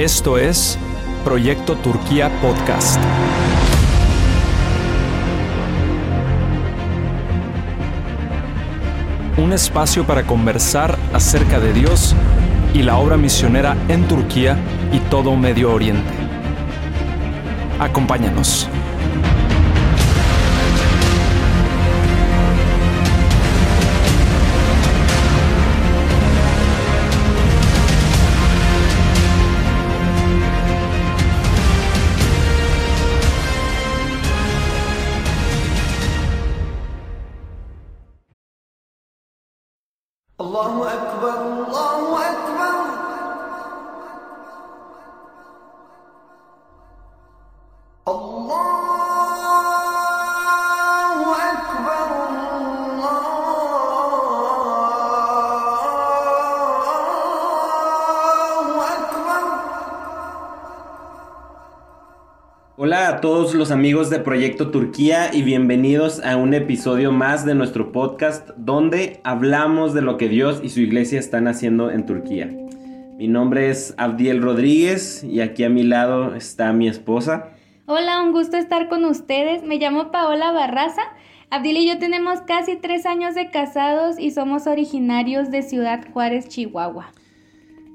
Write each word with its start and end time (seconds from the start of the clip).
Esto 0.00 0.38
es 0.38 0.78
Proyecto 1.24 1.76
Turquía 1.76 2.30
Podcast. 2.40 2.98
Un 9.36 9.52
espacio 9.52 10.06
para 10.06 10.22
conversar 10.22 10.98
acerca 11.12 11.60
de 11.60 11.74
Dios 11.74 12.16
y 12.72 12.82
la 12.82 12.96
obra 12.96 13.18
misionera 13.18 13.76
en 13.88 14.08
Turquía 14.08 14.56
y 14.90 15.00
todo 15.10 15.36
Medio 15.36 15.70
Oriente. 15.70 16.14
Acompáñanos. 17.78 18.70
الله 40.40 40.92
أكبر 40.94 41.36
الله 41.68 42.09
todos 63.20 63.54
los 63.54 63.70
amigos 63.70 64.08
de 64.08 64.18
Proyecto 64.18 64.70
Turquía 64.70 65.30
y 65.34 65.42
bienvenidos 65.42 66.24
a 66.24 66.36
un 66.36 66.54
episodio 66.54 67.12
más 67.12 67.44
de 67.44 67.54
nuestro 67.54 67.92
podcast 67.92 68.48
donde 68.56 69.20
hablamos 69.24 69.92
de 69.92 70.00
lo 70.00 70.16
que 70.16 70.28
Dios 70.28 70.60
y 70.62 70.70
su 70.70 70.80
iglesia 70.80 71.18
están 71.18 71.46
haciendo 71.46 71.90
en 71.90 72.06
Turquía. 72.06 72.46
Mi 73.18 73.28
nombre 73.28 73.68
es 73.68 73.94
Abdiel 73.98 74.40
Rodríguez 74.40 75.22
y 75.22 75.40
aquí 75.40 75.64
a 75.64 75.68
mi 75.68 75.82
lado 75.82 76.34
está 76.34 76.72
mi 76.72 76.88
esposa. 76.88 77.50
Hola, 77.84 78.22
un 78.22 78.32
gusto 78.32 78.56
estar 78.56 78.88
con 78.88 79.04
ustedes. 79.04 79.64
Me 79.64 79.76
llamo 79.76 80.10
Paola 80.10 80.52
Barraza. 80.52 81.02
Abdil 81.50 81.76
y 81.76 81.88
yo 81.88 81.98
tenemos 81.98 82.40
casi 82.40 82.76
tres 82.76 83.04
años 83.04 83.34
de 83.34 83.50
casados 83.50 84.18
y 84.18 84.30
somos 84.30 84.66
originarios 84.66 85.50
de 85.50 85.60
Ciudad 85.60 86.06
Juárez, 86.10 86.48
Chihuahua. 86.48 87.12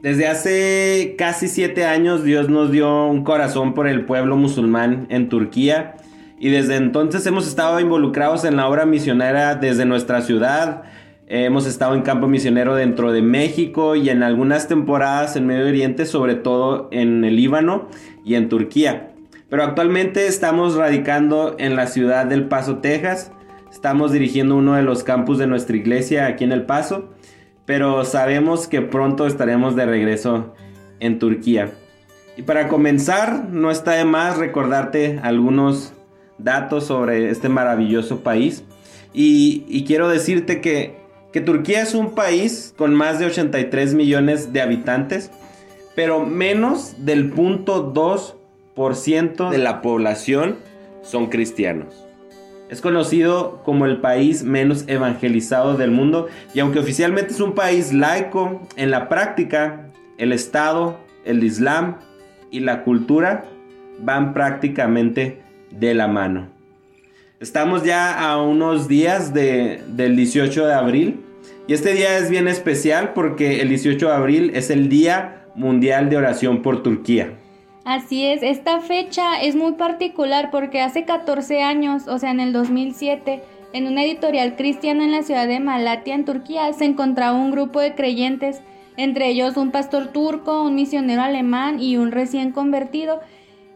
Desde 0.01 0.27
hace 0.27 1.15
casi 1.17 1.47
siete 1.47 1.85
años 1.85 2.23
Dios 2.23 2.49
nos 2.49 2.71
dio 2.71 3.07
un 3.07 3.23
corazón 3.23 3.73
por 3.73 3.87
el 3.87 4.05
pueblo 4.05 4.37
musulmán 4.37 5.07
en 5.09 5.29
Turquía 5.29 5.95
y 6.37 6.49
desde 6.49 6.75
entonces 6.75 7.25
hemos 7.25 7.47
estado 7.47 7.79
involucrados 7.79 8.43
en 8.45 8.57
la 8.57 8.67
obra 8.67 8.85
misionera 8.85 9.55
desde 9.55 9.85
nuestra 9.85 10.21
ciudad. 10.21 10.83
Hemos 11.27 11.65
estado 11.65 11.95
en 11.95 12.03
campo 12.03 12.27
misionero 12.27 12.75
dentro 12.75 13.11
de 13.11 13.23
México 13.23 13.95
y 13.95 14.09
en 14.09 14.21
algunas 14.21 14.67
temporadas 14.67 15.35
en 15.37 15.47
Medio 15.47 15.65
Oriente, 15.65 16.05
sobre 16.05 16.35
todo 16.35 16.87
en 16.91 17.23
el 17.23 17.35
Líbano 17.35 17.87
y 18.23 18.35
en 18.35 18.47
Turquía. 18.47 19.11
Pero 19.49 19.63
actualmente 19.63 20.27
estamos 20.27 20.75
radicando 20.75 21.55
en 21.57 21.75
la 21.75 21.87
ciudad 21.87 22.27
del 22.27 22.47
Paso, 22.47 22.77
Texas. 22.77 23.31
Estamos 23.71 24.11
dirigiendo 24.11 24.55
uno 24.55 24.75
de 24.75 24.83
los 24.83 25.03
campus 25.03 25.39
de 25.39 25.47
nuestra 25.47 25.75
iglesia 25.75 26.27
aquí 26.27 26.43
en 26.43 26.51
El 26.51 26.65
Paso 26.65 27.14
pero 27.65 28.05
sabemos 28.05 28.67
que 28.67 28.81
pronto 28.81 29.27
estaremos 29.27 29.75
de 29.75 29.85
regreso 29.85 30.55
en 30.99 31.19
Turquía. 31.19 31.71
Y 32.37 32.41
para 32.43 32.67
comenzar, 32.67 33.45
no 33.49 33.71
está 33.71 33.93
de 33.93 34.05
más 34.05 34.37
recordarte 34.37 35.19
algunos 35.23 35.93
datos 36.37 36.85
sobre 36.85 37.29
este 37.29 37.49
maravilloso 37.49 38.21
país. 38.21 38.63
Y, 39.13 39.83
quiero 39.85 40.09
decirte 40.09 40.59
que, 40.59 40.97
que 41.31 41.39
Turquía 41.39 41.81
es 41.81 41.95
un 41.95 42.13
país 42.13 42.73
con 42.77 42.93
más 42.93 43.19
de 43.19 43.27
83 43.27 43.93
millones 43.93 44.51
de 44.51 44.61
habitantes, 44.61 45.31
pero 45.95 46.25
menos 46.25 47.05
del 47.05 47.33
0.2% 47.33 49.49
de 49.49 49.57
la 49.57 49.81
población 49.81 50.57
son 51.03 51.27
cristianos. 51.27 52.04
Es 52.75 52.81
conocido 52.81 53.61
como 53.63 53.85
el 53.85 54.01
país 54.01 54.43
menos 54.43 54.83
evangelizado 54.87 55.77
del 55.77 55.91
mundo 55.91 56.27
y 56.53 56.59
aunque 56.59 56.79
oficialmente 56.79 57.31
es 57.31 57.39
un 57.39 57.55
país 57.55 57.93
laico, 57.93 58.67
en 58.75 58.91
la 58.91 59.07
práctica 59.07 59.91
el 60.17 60.33
Estado, 60.33 60.99
el 61.23 61.41
Islam 61.41 61.99
y 62.51 62.59
la 62.59 62.83
cultura 62.83 63.45
van 63.99 64.33
prácticamente 64.33 65.41
de 65.71 65.93
la 65.93 66.09
mano. 66.09 66.49
Estamos 67.39 67.85
ya 67.85 68.29
a 68.29 68.41
unos 68.41 68.89
días 68.89 69.33
de, 69.33 69.81
del 69.87 70.17
18 70.17 70.65
de 70.65 70.73
abril 70.73 71.21
y 71.67 71.73
este 71.75 71.93
día 71.93 72.17
es 72.17 72.29
bien 72.29 72.49
especial 72.49 73.13
porque 73.13 73.61
el 73.61 73.69
18 73.69 74.05
de 74.05 74.13
abril 74.13 74.51
es 74.53 74.69
el 74.69 74.89
Día 74.89 75.45
Mundial 75.55 76.09
de 76.09 76.17
Oración 76.17 76.61
por 76.61 76.83
Turquía. 76.83 77.37
Así 77.85 78.25
es, 78.25 78.41
esta 78.41 78.79
fecha 78.79 79.39
es 79.39 79.55
muy 79.55 79.73
particular 79.73 80.49
porque 80.49 80.81
hace 80.81 81.05
14 81.05 81.61
años, 81.61 82.07
o 82.07 82.17
sea, 82.17 82.31
en 82.31 82.39
el 82.39 82.51
2007, 82.51 83.43
en 83.73 83.85
una 83.85 84.03
editorial 84.03 84.55
cristiana 84.55 85.05
en 85.05 85.11
la 85.11 85.21
ciudad 85.21 85.47
de 85.47 85.59
Malatya, 85.59 86.15
en 86.15 86.25
Turquía, 86.25 86.73
se 86.73 86.85
encontraba 86.85 87.37
un 87.37 87.51
grupo 87.51 87.79
de 87.79 87.93
creyentes, 87.93 88.59
entre 88.97 89.27
ellos 89.27 89.55
un 89.55 89.69
pastor 89.69 90.07
turco, 90.07 90.63
un 90.63 90.73
misionero 90.73 91.21
alemán 91.21 91.79
y 91.79 91.97
un 91.97 92.11
recién 92.11 92.51
convertido. 92.51 93.19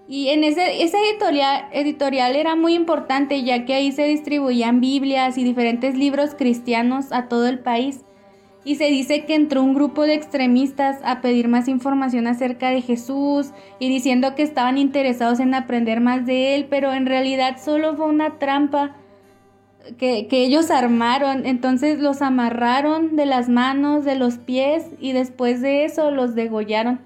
Y 0.08 0.30
en 0.30 0.44
ese, 0.44 0.82
esa 0.82 0.98
editorial, 0.98 1.66
editorial 1.72 2.36
era 2.36 2.56
muy 2.56 2.74
importante 2.74 3.44
ya 3.44 3.64
que 3.66 3.76
ahí 3.76 3.92
se 3.92 4.06
distribuían 4.06 4.82
Biblias 4.82 5.38
y 5.38 5.44
diferentes 5.44 5.96
libros 5.96 6.34
cristianos 6.34 7.12
a 7.12 7.28
todo 7.28 7.48
el 7.48 7.60
país 7.60 8.04
y 8.66 8.76
se 8.76 8.86
dice 8.86 9.26
que 9.26 9.36
entró 9.36 9.64
un 9.64 9.74
grupo 9.74 10.04
de 10.04 10.16
extremistas 10.16 11.00
a 11.04 11.22
pedir 11.22 11.48
más 11.48 11.68
información 11.68 12.28
acerca 12.28 12.70
de 12.70 12.82
Jesús 12.82 13.52
y 13.80 13.88
diciendo 13.90 14.36
que 14.36 14.44
estaban 14.44 14.78
interesados 14.78 15.40
en 15.40 15.54
aprender 15.54 16.02
más 16.02 16.26
de 16.26 16.56
él, 16.56 16.68
pero 16.70 16.94
en 16.94 17.06
realidad 17.06 17.58
solo 17.64 17.96
fue 17.96 18.08
una 18.08 18.38
trampa 18.38 18.96
que, 19.98 20.28
ellos 20.32 20.72
armaron. 20.72 21.46
Entonces 21.46 22.00
los 22.00 22.22
amarraron 22.22 23.16
de 23.16 23.26
las 23.26 23.50
manos, 23.50 24.06
de 24.06 24.16
los 24.16 24.38
pies 24.38 24.88
y 25.00 25.14
después 25.14 25.62
de 25.62 25.86
eso 25.86 26.12
los 26.12 26.36
degollaron. 26.36 27.00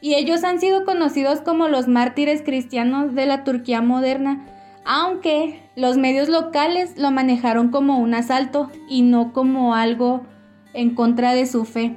Y 0.00 0.14
ellos 0.14 0.44
han 0.44 0.60
sido 0.60 0.84
conocidos 0.84 1.40
como 1.40 1.68
los 1.68 1.88
mártires 1.88 2.42
cristianos 2.42 3.14
de 3.14 3.24
la 3.24 3.42
Turquía 3.42 3.80
moderna, 3.80 4.44
aunque 4.84 5.62
los 5.76 5.96
medios 5.96 6.28
locales 6.28 6.98
lo 6.98 7.10
manejaron 7.10 7.70
como 7.70 7.98
un 7.98 8.12
asalto 8.12 8.70
y 8.86 9.00
no 9.00 9.32
como 9.32 9.74
algo 9.74 10.26
en 10.74 10.94
contra 10.94 11.34
de 11.34 11.46
su 11.46 11.64
fe. 11.64 11.96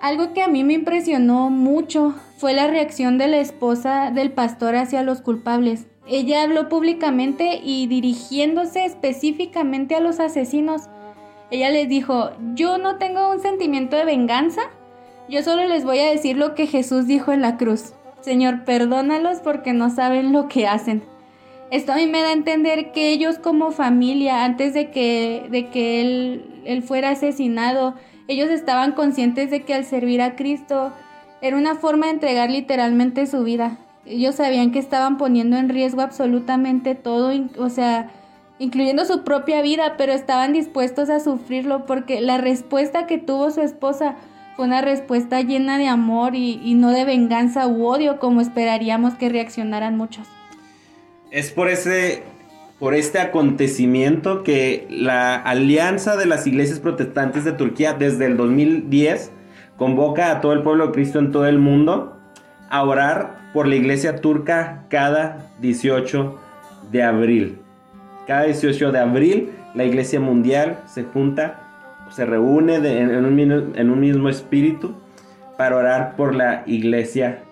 Algo 0.00 0.32
que 0.32 0.42
a 0.42 0.48
mí 0.48 0.64
me 0.64 0.74
impresionó 0.74 1.50
mucho 1.50 2.14
fue 2.36 2.52
la 2.52 2.66
reacción 2.66 3.18
de 3.18 3.28
la 3.28 3.38
esposa 3.38 4.10
del 4.10 4.30
pastor 4.30 4.76
hacia 4.76 5.02
los 5.02 5.20
culpables. 5.20 5.86
Ella 6.06 6.42
habló 6.42 6.68
públicamente 6.68 7.60
y 7.62 7.86
dirigiéndose 7.88 8.84
específicamente 8.84 9.96
a 9.96 10.00
los 10.00 10.20
asesinos. 10.20 10.82
Ella 11.50 11.70
les 11.70 11.88
dijo, 11.88 12.30
yo 12.54 12.78
no 12.78 12.96
tengo 12.96 13.30
un 13.30 13.40
sentimiento 13.40 13.96
de 13.96 14.04
venganza, 14.04 14.62
yo 15.28 15.42
solo 15.42 15.66
les 15.66 15.84
voy 15.84 15.98
a 15.98 16.10
decir 16.10 16.36
lo 16.36 16.54
que 16.54 16.66
Jesús 16.66 17.06
dijo 17.06 17.32
en 17.32 17.40
la 17.40 17.56
cruz. 17.56 17.94
Señor, 18.20 18.64
perdónalos 18.64 19.40
porque 19.40 19.72
no 19.72 19.90
saben 19.90 20.32
lo 20.32 20.48
que 20.48 20.68
hacen. 20.68 21.02
Esto 21.70 21.92
a 21.92 21.96
mí 21.96 22.06
me 22.06 22.22
da 22.22 22.28
a 22.28 22.32
entender 22.32 22.92
que 22.92 23.10
ellos 23.10 23.38
como 23.38 23.72
familia, 23.72 24.44
antes 24.44 24.72
de 24.72 24.90
que, 24.90 25.48
de 25.50 25.68
que 25.68 26.00
él, 26.00 26.62
él 26.64 26.82
fuera 26.82 27.10
asesinado, 27.10 27.94
ellos 28.28 28.50
estaban 28.50 28.92
conscientes 28.92 29.50
de 29.50 29.64
que 29.64 29.74
al 29.74 29.84
servir 29.84 30.22
a 30.22 30.36
Cristo 30.36 30.92
era 31.40 31.56
una 31.56 31.74
forma 31.74 32.06
de 32.06 32.12
entregar 32.12 32.50
literalmente 32.50 33.26
su 33.26 33.42
vida. 33.42 33.78
Ellos 34.04 34.36
sabían 34.36 34.70
que 34.70 34.78
estaban 34.78 35.16
poniendo 35.16 35.56
en 35.56 35.68
riesgo 35.68 36.02
absolutamente 36.02 36.94
todo, 36.94 37.32
o 37.58 37.68
sea, 37.68 38.10
incluyendo 38.60 39.04
su 39.04 39.24
propia 39.24 39.60
vida, 39.60 39.96
pero 39.98 40.12
estaban 40.12 40.52
dispuestos 40.52 41.10
a 41.10 41.18
sufrirlo 41.18 41.84
porque 41.84 42.20
la 42.20 42.38
respuesta 42.38 43.08
que 43.08 43.18
tuvo 43.18 43.50
su 43.50 43.60
esposa 43.60 44.14
fue 44.54 44.66
una 44.66 44.82
respuesta 44.82 45.40
llena 45.40 45.78
de 45.78 45.88
amor 45.88 46.36
y, 46.36 46.60
y 46.64 46.74
no 46.74 46.90
de 46.90 47.04
venganza 47.04 47.66
u 47.66 47.86
odio 47.86 48.20
como 48.20 48.40
esperaríamos 48.40 49.14
que 49.14 49.28
reaccionaran 49.28 49.96
muchos. 49.96 50.35
Es 51.30 51.50
por 51.50 51.68
ese 51.68 52.22
por 52.78 52.94
este 52.94 53.18
acontecimiento 53.18 54.42
que 54.42 54.86
la 54.90 55.36
Alianza 55.36 56.16
de 56.16 56.26
las 56.26 56.46
Iglesias 56.46 56.78
Protestantes 56.78 57.44
de 57.44 57.52
Turquía 57.52 57.94
desde 57.94 58.26
el 58.26 58.36
2010 58.36 59.32
convoca 59.78 60.30
a 60.30 60.40
todo 60.42 60.52
el 60.52 60.62
pueblo 60.62 60.88
de 60.88 60.92
Cristo 60.92 61.18
en 61.18 61.32
todo 61.32 61.46
el 61.46 61.58
mundo 61.58 62.18
a 62.68 62.84
orar 62.84 63.50
por 63.54 63.66
la 63.66 63.76
iglesia 63.76 64.16
turca 64.16 64.84
cada 64.90 65.50
18 65.60 66.38
de 66.92 67.02
abril. 67.02 67.58
Cada 68.26 68.42
18 68.42 68.92
de 68.92 68.98
abril 68.98 69.50
la 69.74 69.84
iglesia 69.84 70.20
mundial 70.20 70.80
se 70.86 71.04
junta, 71.04 71.60
se 72.10 72.26
reúne 72.26 72.76
en 72.76 73.90
un 73.90 74.00
mismo 74.00 74.28
espíritu 74.28 74.94
para 75.56 75.76
orar 75.76 76.16
por 76.16 76.34
la 76.34 76.62
iglesia 76.66 77.42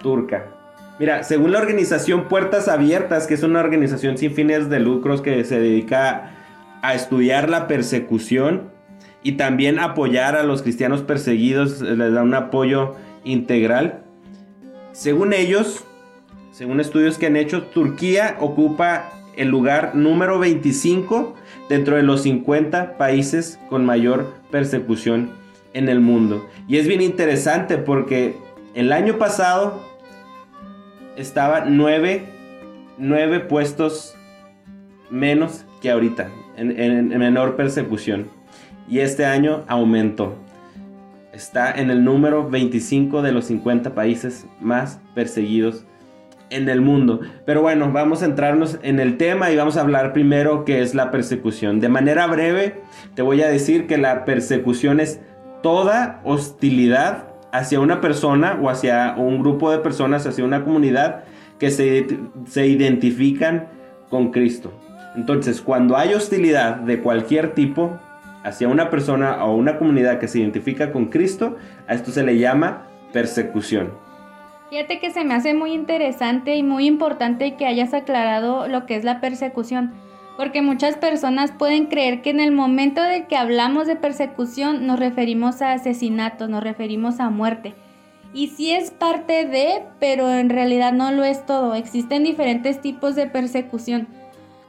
turca. 0.00 0.53
Mira, 0.98 1.24
según 1.24 1.50
la 1.50 1.58
organización 1.58 2.28
Puertas 2.28 2.68
Abiertas, 2.68 3.26
que 3.26 3.34
es 3.34 3.42
una 3.42 3.60
organización 3.60 4.16
sin 4.16 4.32
fines 4.32 4.70
de 4.70 4.78
lucros 4.78 5.22
que 5.22 5.42
se 5.42 5.58
dedica 5.58 6.30
a 6.82 6.94
estudiar 6.94 7.50
la 7.50 7.66
persecución 7.66 8.70
y 9.24 9.32
también 9.32 9.80
apoyar 9.80 10.36
a 10.36 10.44
los 10.44 10.62
cristianos 10.62 11.02
perseguidos, 11.02 11.80
les 11.80 12.12
da 12.12 12.22
un 12.22 12.34
apoyo 12.34 12.94
integral. 13.24 14.04
Según 14.92 15.32
ellos, 15.32 15.84
según 16.52 16.78
estudios 16.78 17.18
que 17.18 17.26
han 17.26 17.36
hecho, 17.36 17.64
Turquía 17.64 18.36
ocupa 18.38 19.10
el 19.36 19.48
lugar 19.48 19.96
número 19.96 20.38
25 20.38 21.34
dentro 21.68 21.96
de 21.96 22.04
los 22.04 22.22
50 22.22 22.96
países 22.96 23.58
con 23.68 23.84
mayor 23.84 24.32
persecución 24.52 25.32
en 25.72 25.88
el 25.88 25.98
mundo. 25.98 26.46
Y 26.68 26.76
es 26.76 26.86
bien 26.86 27.00
interesante 27.00 27.78
porque 27.78 28.36
el 28.74 28.92
año 28.92 29.18
pasado 29.18 29.93
estaba 31.16 31.64
9, 31.66 32.26
puestos 33.48 34.16
menos 35.10 35.64
que 35.80 35.90
ahorita, 35.90 36.28
en, 36.56 36.78
en 36.80 37.08
menor 37.18 37.56
persecución. 37.56 38.28
Y 38.88 39.00
este 39.00 39.24
año 39.24 39.64
aumentó. 39.66 40.36
Está 41.32 41.72
en 41.72 41.90
el 41.90 42.04
número 42.04 42.48
25 42.48 43.22
de 43.22 43.32
los 43.32 43.46
50 43.46 43.94
países 43.94 44.46
más 44.60 45.00
perseguidos 45.14 45.84
en 46.50 46.68
el 46.68 46.80
mundo. 46.80 47.20
Pero 47.44 47.62
bueno, 47.62 47.90
vamos 47.92 48.22
a 48.22 48.26
entrarnos 48.26 48.78
en 48.82 49.00
el 49.00 49.16
tema 49.16 49.50
y 49.50 49.56
vamos 49.56 49.76
a 49.76 49.80
hablar 49.80 50.12
primero 50.12 50.64
qué 50.64 50.80
es 50.80 50.94
la 50.94 51.10
persecución. 51.10 51.80
De 51.80 51.88
manera 51.88 52.26
breve, 52.26 52.82
te 53.14 53.22
voy 53.22 53.42
a 53.42 53.48
decir 53.48 53.86
que 53.86 53.98
la 53.98 54.24
persecución 54.24 55.00
es 55.00 55.20
toda 55.62 56.20
hostilidad 56.24 57.33
hacia 57.54 57.78
una 57.78 58.00
persona 58.00 58.58
o 58.60 58.68
hacia 58.68 59.14
un 59.16 59.38
grupo 59.38 59.70
de 59.70 59.78
personas, 59.78 60.26
hacia 60.26 60.44
una 60.44 60.64
comunidad 60.64 61.22
que 61.60 61.70
se, 61.70 62.04
se 62.46 62.66
identifican 62.66 63.68
con 64.10 64.32
Cristo. 64.32 64.72
Entonces, 65.14 65.60
cuando 65.60 65.96
hay 65.96 66.14
hostilidad 66.14 66.74
de 66.78 66.98
cualquier 66.98 67.54
tipo 67.54 67.96
hacia 68.42 68.66
una 68.66 68.90
persona 68.90 69.44
o 69.44 69.54
una 69.54 69.78
comunidad 69.78 70.18
que 70.18 70.26
se 70.26 70.40
identifica 70.40 70.90
con 70.90 71.06
Cristo, 71.06 71.56
a 71.86 71.94
esto 71.94 72.10
se 72.10 72.24
le 72.24 72.38
llama 72.38 72.88
persecución. 73.12 73.92
Fíjate 74.70 74.98
que 74.98 75.12
se 75.12 75.24
me 75.24 75.34
hace 75.34 75.54
muy 75.54 75.74
interesante 75.74 76.56
y 76.56 76.64
muy 76.64 76.86
importante 76.86 77.54
que 77.54 77.66
hayas 77.66 77.94
aclarado 77.94 78.66
lo 78.66 78.84
que 78.84 78.96
es 78.96 79.04
la 79.04 79.20
persecución, 79.20 79.92
porque 80.36 80.62
muchas 80.62 80.96
personas 80.96 81.52
pueden 81.52 81.86
creer 81.86 82.22
que 82.22 82.30
en 82.30 82.40
el 82.40 82.52
momento 82.52 83.02
de 83.02 83.26
que 83.26 83.36
hablamos 83.36 83.86
de 83.86 83.96
persecución 83.96 84.86
nos 84.86 84.98
referimos 84.98 85.62
a 85.62 85.72
asesinato, 85.72 86.48
nos 86.48 86.62
referimos 86.62 87.20
a 87.20 87.30
muerte. 87.30 87.74
Y 88.32 88.48
sí 88.48 88.72
es 88.72 88.90
parte 88.90 89.46
de, 89.46 89.82
pero 90.00 90.28
en 90.30 90.50
realidad 90.50 90.92
no 90.92 91.12
lo 91.12 91.22
es 91.22 91.46
todo. 91.46 91.74
Existen 91.76 92.24
diferentes 92.24 92.80
tipos 92.80 93.14
de 93.14 93.28
persecución. 93.28 94.08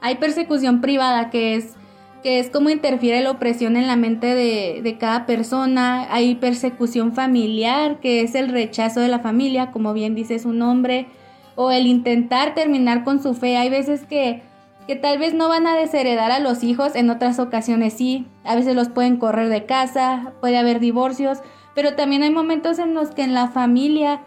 Hay 0.00 0.16
persecución 0.16 0.80
privada, 0.80 1.30
que 1.30 1.56
es 1.56 1.74
que 2.22 2.40
es 2.40 2.50
como 2.50 2.70
interfiere 2.70 3.20
la 3.20 3.30
opresión 3.30 3.76
en 3.76 3.86
la 3.86 3.94
mente 3.94 4.34
de, 4.34 4.96
cada 4.98 5.26
persona. 5.26 6.12
Hay 6.12 6.34
persecución 6.34 7.12
familiar, 7.12 8.00
que 8.00 8.22
es 8.22 8.34
el 8.34 8.48
rechazo 8.48 8.98
de 8.98 9.06
la 9.06 9.20
familia, 9.20 9.70
como 9.70 9.92
bien 9.92 10.16
dice 10.16 10.40
su 10.40 10.52
nombre, 10.52 11.06
o 11.54 11.70
el 11.70 11.86
intentar 11.86 12.54
terminar 12.54 13.04
con 13.04 13.22
su 13.22 13.34
fe. 13.34 13.56
Hay 13.56 13.70
veces 13.70 14.06
que, 14.06 14.42
que 14.86 14.96
tal 14.96 15.18
vez 15.18 15.34
no 15.34 15.48
van 15.48 15.66
a 15.66 15.76
desheredar 15.76 16.30
a 16.30 16.38
los 16.38 16.62
hijos, 16.62 16.94
en 16.94 17.10
otras 17.10 17.38
ocasiones 17.38 17.94
sí. 17.94 18.26
A 18.44 18.54
veces 18.54 18.74
los 18.74 18.88
pueden 18.88 19.16
correr 19.16 19.48
de 19.48 19.66
casa, 19.66 20.32
puede 20.40 20.58
haber 20.58 20.80
divorcios, 20.80 21.38
pero 21.74 21.94
también 21.94 22.22
hay 22.22 22.30
momentos 22.30 22.78
en 22.78 22.94
los 22.94 23.10
que 23.10 23.22
en 23.22 23.34
la 23.34 23.48
familia 23.48 24.20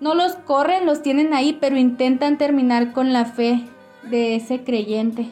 no 0.00 0.14
los 0.14 0.34
corren, 0.34 0.84
los 0.84 1.02
tienen 1.02 1.32
ahí, 1.32 1.56
pero 1.60 1.76
intentan 1.76 2.36
terminar 2.36 2.92
con 2.92 3.12
la 3.12 3.24
fe 3.24 3.60
de 4.10 4.34
ese 4.34 4.64
creyente. 4.64 5.28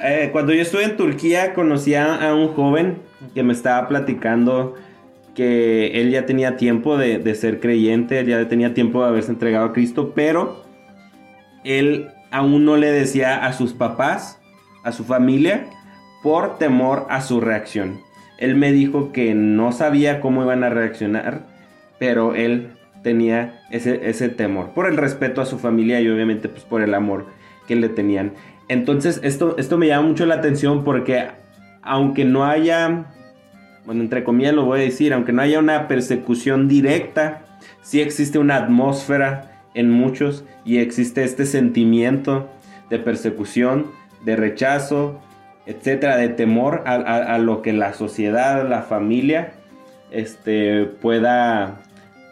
Eh, 0.00 0.30
cuando 0.32 0.52
yo 0.52 0.62
estuve 0.62 0.84
en 0.84 0.96
Turquía 0.96 1.54
conocí 1.54 1.94
a, 1.94 2.34
un 2.34 2.48
joven 2.48 2.98
que 3.34 3.42
me 3.42 3.52
estaba 3.52 3.88
platicando 3.88 4.74
que 5.34 6.00
él 6.00 6.10
ya 6.10 6.26
tenía 6.26 6.56
tiempo 6.56 6.96
de, 6.96 7.34
ser 7.34 7.60
creyente, 7.60 8.18
él 8.18 8.26
ya 8.26 8.48
tenía 8.48 8.74
tiempo 8.74 9.02
de 9.02 9.08
haberse 9.08 9.30
entregado 9.30 9.66
a 9.66 9.72
Cristo, 9.72 10.12
pero 10.14 10.64
él 11.64 12.08
aún 12.30 12.64
no 12.64 12.76
le 12.76 12.90
decía 12.90 13.44
a 13.46 13.52
sus 13.52 13.72
papás, 13.72 14.40
a 14.82 14.92
su 14.92 15.04
familia, 15.04 15.66
por 16.22 16.58
temor 16.58 17.06
a 17.08 17.20
su 17.20 17.40
reacción. 17.40 18.00
Él 18.38 18.56
me 18.56 18.72
dijo 18.72 19.12
que 19.12 19.34
no 19.34 19.72
sabía 19.72 20.20
cómo 20.20 20.42
iban 20.42 20.64
a 20.64 20.70
reaccionar, 20.70 21.46
pero 21.98 22.34
él 22.34 22.72
tenía 23.02 23.60
ese, 23.70 24.08
ese 24.08 24.28
temor, 24.28 24.70
por 24.70 24.86
el 24.86 24.96
respeto 24.96 25.40
a 25.40 25.46
su 25.46 25.58
familia 25.58 26.00
y 26.00 26.08
obviamente 26.08 26.48
pues 26.48 26.64
por 26.64 26.82
el 26.82 26.94
amor 26.94 27.26
que 27.66 27.76
le 27.76 27.88
tenían. 27.88 28.32
Entonces, 28.68 29.20
esto, 29.22 29.56
esto 29.58 29.78
me 29.78 29.86
llama 29.86 30.08
mucho 30.08 30.26
la 30.26 30.34
atención 30.34 30.84
porque 30.84 31.28
aunque 31.82 32.24
no 32.24 32.44
haya, 32.44 33.06
bueno, 33.84 34.02
entre 34.02 34.24
comillas 34.24 34.54
lo 34.54 34.64
voy 34.64 34.80
a 34.80 34.82
decir, 34.82 35.12
aunque 35.12 35.32
no 35.32 35.42
haya 35.42 35.60
una 35.60 35.86
persecución 35.86 36.66
directa, 36.66 37.44
sí 37.82 38.00
existe 38.00 38.38
una 38.38 38.56
atmósfera 38.56 39.55
en 39.76 39.90
muchos 39.90 40.44
y 40.64 40.78
existe 40.78 41.22
este 41.22 41.46
sentimiento 41.46 42.48
de 42.90 42.98
persecución, 42.98 43.86
de 44.24 44.34
rechazo, 44.34 45.20
etcétera, 45.66 46.16
de 46.16 46.28
temor 46.30 46.82
a, 46.86 47.38
lo 47.38 47.60
que 47.62 47.72
la 47.72 47.92
sociedad, 47.92 48.68
la 48.68 48.82
familia, 48.82 49.52
este, 50.10 50.84
pueda, 50.84 51.76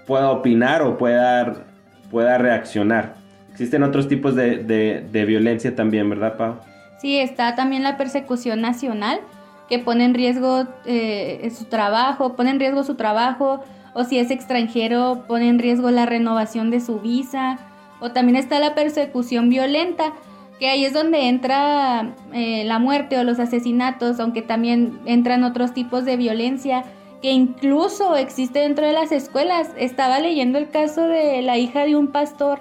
pueda 0.06 0.30
opinar 0.30 0.82
o 0.82 0.96
pueda, 0.96 1.66
pueda 2.10 2.38
reaccionar. 2.38 3.14
Existen 3.52 3.82
otros 3.82 4.08
tipos 4.08 4.34
de, 4.34 5.24
violencia 5.26 5.76
también, 5.76 6.08
¿verdad, 6.08 6.36
Pau? 6.36 6.56
Sí, 6.98 7.18
está 7.18 7.54
también 7.54 7.82
la 7.82 7.96
persecución 7.96 8.62
nacional, 8.62 9.20
que 9.68 9.78
pone 9.78 10.04
en 10.04 10.14
riesgo 10.14 10.66
eh, 10.86 11.50
su 11.56 11.66
trabajo, 11.66 12.36
pone 12.36 12.50
en 12.50 12.58
riesgo 12.58 12.84
su 12.84 12.94
trabajo, 12.94 13.62
o 13.94 14.04
si 14.04 14.18
es 14.18 14.30
extranjero, 14.30 15.24
pone 15.26 15.48
en 15.48 15.58
riesgo 15.58 15.90
la 15.90 16.06
renovación 16.06 16.70
de 16.70 16.80
su 16.80 17.00
visa, 17.00 17.58
o 18.00 18.10
también 18.10 18.36
está 18.36 18.58
la 18.58 18.74
persecución 18.74 19.48
violenta, 19.48 20.12
que 20.58 20.68
ahí 20.68 20.84
es 20.84 20.92
donde 20.92 21.28
entra 21.28 22.14
eh, 22.32 22.64
la 22.64 22.78
muerte 22.78 23.18
o 23.18 23.24
los 23.24 23.38
asesinatos, 23.38 24.20
aunque 24.20 24.42
también 24.42 25.00
entran 25.06 25.44
otros 25.44 25.72
tipos 25.72 26.04
de 26.04 26.16
violencia 26.16 26.84
que 27.22 27.32
incluso 27.32 28.16
existe 28.16 28.58
dentro 28.58 28.86
de 28.86 28.92
las 28.92 29.10
escuelas. 29.10 29.70
Estaba 29.78 30.20
leyendo 30.20 30.58
el 30.58 30.68
caso 30.68 31.08
de 31.08 31.40
la 31.40 31.56
hija 31.56 31.86
de 31.86 31.96
un 31.96 32.08
pastor 32.08 32.60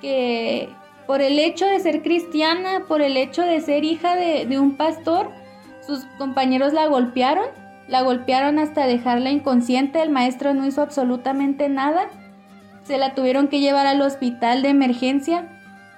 que 0.00 0.68
por 1.06 1.22
el 1.22 1.38
hecho 1.38 1.64
de 1.64 1.80
ser 1.80 2.02
cristiana, 2.02 2.84
por 2.86 3.00
el 3.00 3.16
hecho 3.16 3.42
de 3.42 3.62
ser 3.62 3.84
hija 3.84 4.14
de, 4.14 4.58
un 4.58 4.76
pastor, 4.76 5.30
sus 5.86 6.04
compañeros 6.18 6.74
la 6.74 6.86
golpearon, 6.86 7.46
la 7.88 8.02
golpearon 8.02 8.58
hasta 8.58 8.86
dejarla 8.86 9.30
inconsciente, 9.30 10.02
el 10.02 10.10
maestro 10.10 10.54
no 10.54 10.66
hizo 10.66 10.82
absolutamente 10.82 11.68
nada, 11.68 12.08
se 12.84 12.98
la 12.98 13.14
tuvieron 13.14 13.48
que 13.48 13.60
llevar 13.60 13.86
al 13.86 14.00
hospital 14.02 14.62
de 14.62 14.68
emergencia, 14.68 15.48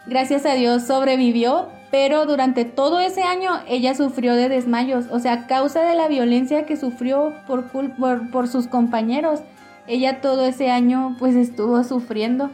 gracias 0.06 0.47
a 0.47 0.54
Dios 0.54 0.85
sobrevivió, 0.85 1.68
pero 1.90 2.25
durante 2.26 2.64
todo 2.64 3.00
ese 3.00 3.23
año 3.23 3.50
ella 3.68 3.94
sufrió 3.94 4.35
de 4.35 4.49
desmayos, 4.49 5.06
o 5.11 5.18
sea, 5.18 5.32
a 5.32 5.47
causa 5.47 5.82
de 5.82 5.97
la 5.97 6.09
violencia 6.09 6.64
que 6.64 6.76
sufrió 6.76 7.35
por, 7.47 7.64
por, 7.70 8.30
por 8.30 8.49
sus 8.49 8.68
compañeros, 8.68 9.40
ella 9.88 10.20
todo 10.20 10.47
ese 10.47 10.70
año 10.70 11.16
pues 11.18 11.35
estuvo 11.35 11.82
sufriendo. 11.82 12.50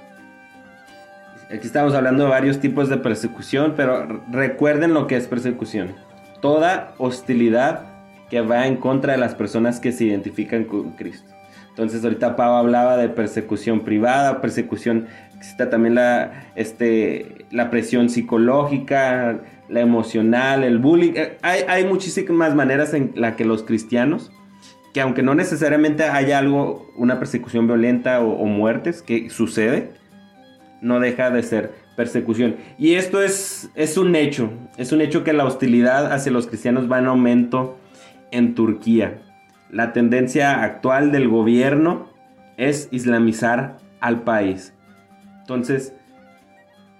Aquí 1.48 1.66
estamos 1.66 1.94
hablando 1.94 2.24
de 2.24 2.30
varios 2.30 2.58
tipos 2.58 2.88
de 2.88 2.96
persecución, 2.96 3.74
pero 3.76 4.22
recuerden 4.30 4.94
lo 4.94 5.06
que 5.06 5.16
es 5.16 5.28
persecución. 5.28 5.94
Toda 6.40 6.94
hostilidad 6.98 7.95
que 8.30 8.40
va 8.40 8.66
en 8.66 8.76
contra 8.76 9.12
de 9.12 9.18
las 9.18 9.34
personas 9.34 9.80
que 9.80 9.92
se 9.92 10.04
identifican 10.04 10.64
con 10.64 10.92
Cristo. 10.92 11.32
Entonces 11.70 12.02
ahorita 12.02 12.36
Pau 12.36 12.54
hablaba 12.54 12.96
de 12.96 13.10
persecución 13.10 13.80
privada, 13.80 14.40
persecución, 14.40 15.08
existe 15.36 15.66
también 15.66 15.94
la, 15.94 16.46
este, 16.54 17.44
la 17.50 17.70
presión 17.70 18.08
psicológica, 18.08 19.40
la 19.68 19.80
emocional, 19.80 20.64
el 20.64 20.78
bullying. 20.78 21.12
Eh, 21.14 21.36
hay, 21.42 21.64
hay 21.68 21.84
muchísimas 21.84 22.54
maneras 22.54 22.94
en 22.94 23.12
la 23.14 23.36
que 23.36 23.44
los 23.44 23.62
cristianos, 23.62 24.32
que 24.94 25.02
aunque 25.02 25.22
no 25.22 25.34
necesariamente 25.34 26.04
haya 26.04 26.38
algo, 26.38 26.90
una 26.96 27.18
persecución 27.18 27.66
violenta 27.66 28.20
o, 28.20 28.30
o 28.30 28.46
muertes, 28.46 29.02
que 29.02 29.28
sucede, 29.28 29.90
no 30.80 30.98
deja 30.98 31.30
de 31.30 31.42
ser 31.42 31.72
persecución. 31.94 32.56
Y 32.78 32.94
esto 32.94 33.22
es, 33.22 33.70
es 33.74 33.98
un 33.98 34.16
hecho, 34.16 34.50
es 34.78 34.92
un 34.92 35.02
hecho 35.02 35.24
que 35.24 35.34
la 35.34 35.44
hostilidad 35.44 36.10
hacia 36.12 36.32
los 36.32 36.46
cristianos 36.46 36.90
va 36.90 36.98
en 36.98 37.06
aumento 37.06 37.76
en 38.30 38.54
Turquía. 38.54 39.22
La 39.70 39.92
tendencia 39.92 40.62
actual 40.62 41.12
del 41.12 41.28
gobierno 41.28 42.08
es 42.56 42.88
islamizar 42.90 43.78
al 44.00 44.22
país. 44.22 44.74
Entonces, 45.40 45.94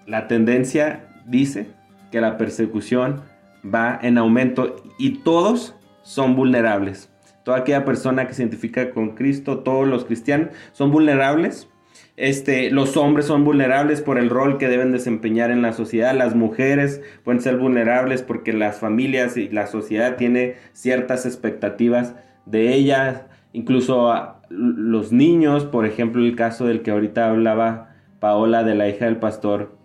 la 0.05 0.27
tendencia 0.27 1.07
dice 1.25 1.69
que 2.11 2.21
la 2.21 2.37
persecución 2.37 3.21
va 3.63 3.99
en 4.01 4.17
aumento 4.17 4.75
y 4.97 5.19
todos 5.19 5.75
son 6.01 6.35
vulnerables. 6.35 7.11
toda 7.43 7.59
aquella 7.59 7.85
persona 7.85 8.27
que 8.27 8.33
se 8.33 8.41
identifica 8.41 8.91
con 8.91 9.15
Cristo, 9.15 9.59
todos 9.59 9.87
los 9.87 10.03
cristianos, 10.03 10.49
son 10.73 10.91
vulnerables. 10.91 11.69
Este, 12.17 12.71
los 12.71 12.97
hombres 12.97 13.27
son 13.27 13.43
vulnerables 13.43 14.01
por 14.01 14.17
el 14.17 14.31
rol 14.31 14.57
que 14.57 14.67
deben 14.67 14.91
desempeñar 14.91 15.51
en 15.51 15.61
la 15.61 15.71
sociedad. 15.71 16.15
Las 16.15 16.35
mujeres 16.35 17.01
pueden 17.23 17.41
ser 17.41 17.57
vulnerables 17.57 18.23
porque 18.23 18.53
las 18.53 18.79
familias 18.79 19.37
y 19.37 19.49
la 19.49 19.67
sociedad 19.67 20.15
tiene 20.17 20.55
ciertas 20.73 21.27
expectativas 21.27 22.15
de 22.47 22.73
ellas. 22.73 23.21
Incluso 23.53 24.11
a 24.11 24.41
los 24.49 25.11
niños, 25.11 25.65
por 25.65 25.85
ejemplo, 25.85 26.23
el 26.23 26.35
caso 26.35 26.65
del 26.65 26.81
que 26.81 26.89
ahorita 26.89 27.29
hablaba 27.29 27.95
Paola 28.19 28.63
de 28.63 28.73
la 28.73 28.89
hija 28.89 29.05
del 29.05 29.17
pastor 29.17 29.77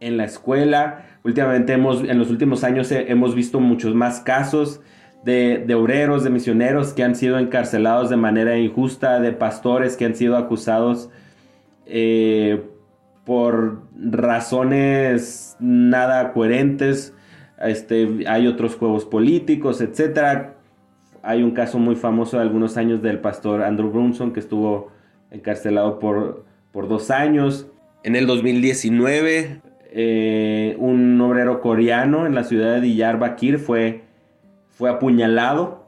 en 0.00 0.18
la 0.18 0.24
escuela. 0.24 1.06
Últimamente 1.24 1.72
hemos, 1.72 2.02
en 2.04 2.18
los 2.18 2.30
últimos 2.30 2.64
años 2.64 2.92
hemos 2.92 3.34
visto 3.34 3.60
muchos 3.60 3.94
más 3.94 4.20
casos 4.20 4.82
de, 5.24 5.72
obreros, 5.74 6.24
de 6.24 6.30
misioneros 6.30 6.92
que 6.92 7.02
han 7.02 7.14
sido 7.14 7.38
encarcelados 7.38 8.10
de 8.10 8.16
manera 8.16 8.58
injusta, 8.58 9.20
de 9.20 9.32
pastores 9.32 9.96
que 9.96 10.04
han 10.04 10.14
sido 10.14 10.36
acusados 10.36 11.10
eh, 11.86 12.62
por 13.24 13.82
razones 13.94 15.56
nada 15.60 16.32
coherentes. 16.32 17.14
Este, 17.60 18.24
hay 18.26 18.46
otros 18.46 18.76
juegos 18.76 19.04
políticos, 19.04 19.80
etc. 19.80 20.52
Hay 21.22 21.42
un 21.42 21.52
caso 21.52 21.78
muy 21.78 21.94
famoso 21.94 22.36
de 22.36 22.42
algunos 22.42 22.76
años 22.76 23.02
del 23.02 23.20
pastor 23.20 23.62
Andrew 23.62 23.90
Brunson 23.90 24.32
que 24.32 24.40
estuvo 24.40 24.90
encarcelado 25.30 25.98
por, 25.98 26.44
por 26.72 26.88
dos 26.88 27.10
años. 27.10 27.68
En 28.02 28.16
el 28.16 28.26
2019, 28.26 29.60
eh, 29.92 30.76
un 30.78 31.20
obrero 31.20 31.60
coreano 31.60 32.26
en 32.26 32.34
la 32.34 32.44
ciudad 32.44 32.74
de 32.74 32.80
Diyarbakir 32.80 33.58
fue, 33.58 34.02
fue 34.70 34.90
apuñalado 34.90 35.81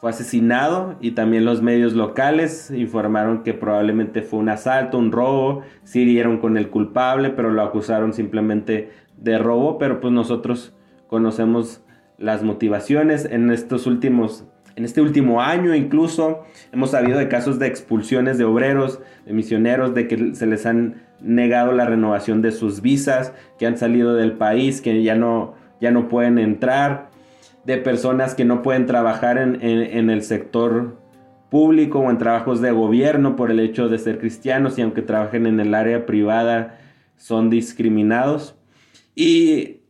fue 0.00 0.10
asesinado 0.10 0.96
y 1.00 1.10
también 1.10 1.44
los 1.44 1.60
medios 1.60 1.92
locales 1.92 2.70
informaron 2.70 3.42
que 3.42 3.52
probablemente 3.52 4.22
fue 4.22 4.38
un 4.38 4.48
asalto, 4.48 4.96
un 4.96 5.12
robo, 5.12 5.62
sí 5.84 6.06
dieron 6.06 6.38
con 6.38 6.56
el 6.56 6.70
culpable, 6.70 7.30
pero 7.30 7.50
lo 7.50 7.62
acusaron 7.62 8.14
simplemente 8.14 8.90
de 9.18 9.38
robo, 9.38 9.76
pero 9.76 10.00
pues 10.00 10.12
nosotros 10.12 10.74
conocemos 11.06 11.82
las 12.16 12.42
motivaciones. 12.42 13.26
En 13.26 13.50
estos 13.50 13.86
últimos 13.86 14.46
en 14.76 14.84
este 14.84 15.02
último 15.02 15.42
año 15.42 15.74
incluso 15.74 16.44
hemos 16.72 16.92
sabido 16.92 17.18
de 17.18 17.28
casos 17.28 17.58
de 17.58 17.66
expulsiones 17.66 18.38
de 18.38 18.44
obreros, 18.44 19.00
de 19.26 19.34
misioneros, 19.34 19.94
de 19.94 20.08
que 20.08 20.34
se 20.34 20.46
les 20.46 20.64
han 20.64 21.02
negado 21.20 21.72
la 21.72 21.84
renovación 21.84 22.40
de 22.40 22.52
sus 22.52 22.80
visas, 22.80 23.34
que 23.58 23.66
han 23.66 23.76
salido 23.76 24.14
del 24.14 24.32
país, 24.32 24.80
que 24.80 25.02
ya 25.02 25.16
no, 25.16 25.54
ya 25.82 25.90
no 25.90 26.08
pueden 26.08 26.38
entrar 26.38 27.09
de 27.64 27.76
personas 27.78 28.34
que 28.34 28.44
no 28.44 28.62
pueden 28.62 28.86
trabajar 28.86 29.38
en, 29.38 30.10
el 30.10 30.22
sector 30.22 30.98
público 31.50 31.98
o 32.00 32.10
en 32.10 32.18
trabajos 32.18 32.60
de 32.60 32.70
gobierno 32.70 33.36
por 33.36 33.50
el 33.50 33.60
hecho 33.60 33.88
de 33.88 33.98
ser 33.98 34.18
cristianos 34.18 34.78
y 34.78 34.82
aunque 34.82 35.02
trabajen 35.02 35.46
en 35.46 35.60
el 35.60 35.74
área 35.74 36.06
privada 36.06 36.78
son 37.16 37.50
discriminados. 37.50 38.56
Y 39.14 39.80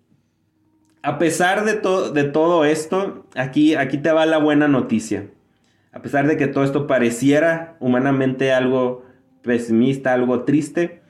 a 1.03 1.19
pesar 1.19 1.65
de, 1.65 1.75
de 2.12 2.25
todo 2.25 2.65
esto, 2.65 3.27
aquí, 3.37 3.75
aquí 3.75 3.99
te 3.99 4.11
va 4.11 4.27
la 4.27 4.39
buena 4.39 4.69
noticia. 4.69 5.29
A 5.93 6.03
pesar 6.03 6.27
de 6.27 6.37
que 6.37 6.47
todo 6.47 6.65
esto 6.65 6.87
pareciera 6.87 7.77
humanamente 7.81 8.53
algo 8.53 9.05
pesimista, 9.43 10.12
algo 10.12 10.45
triste, 10.45 11.00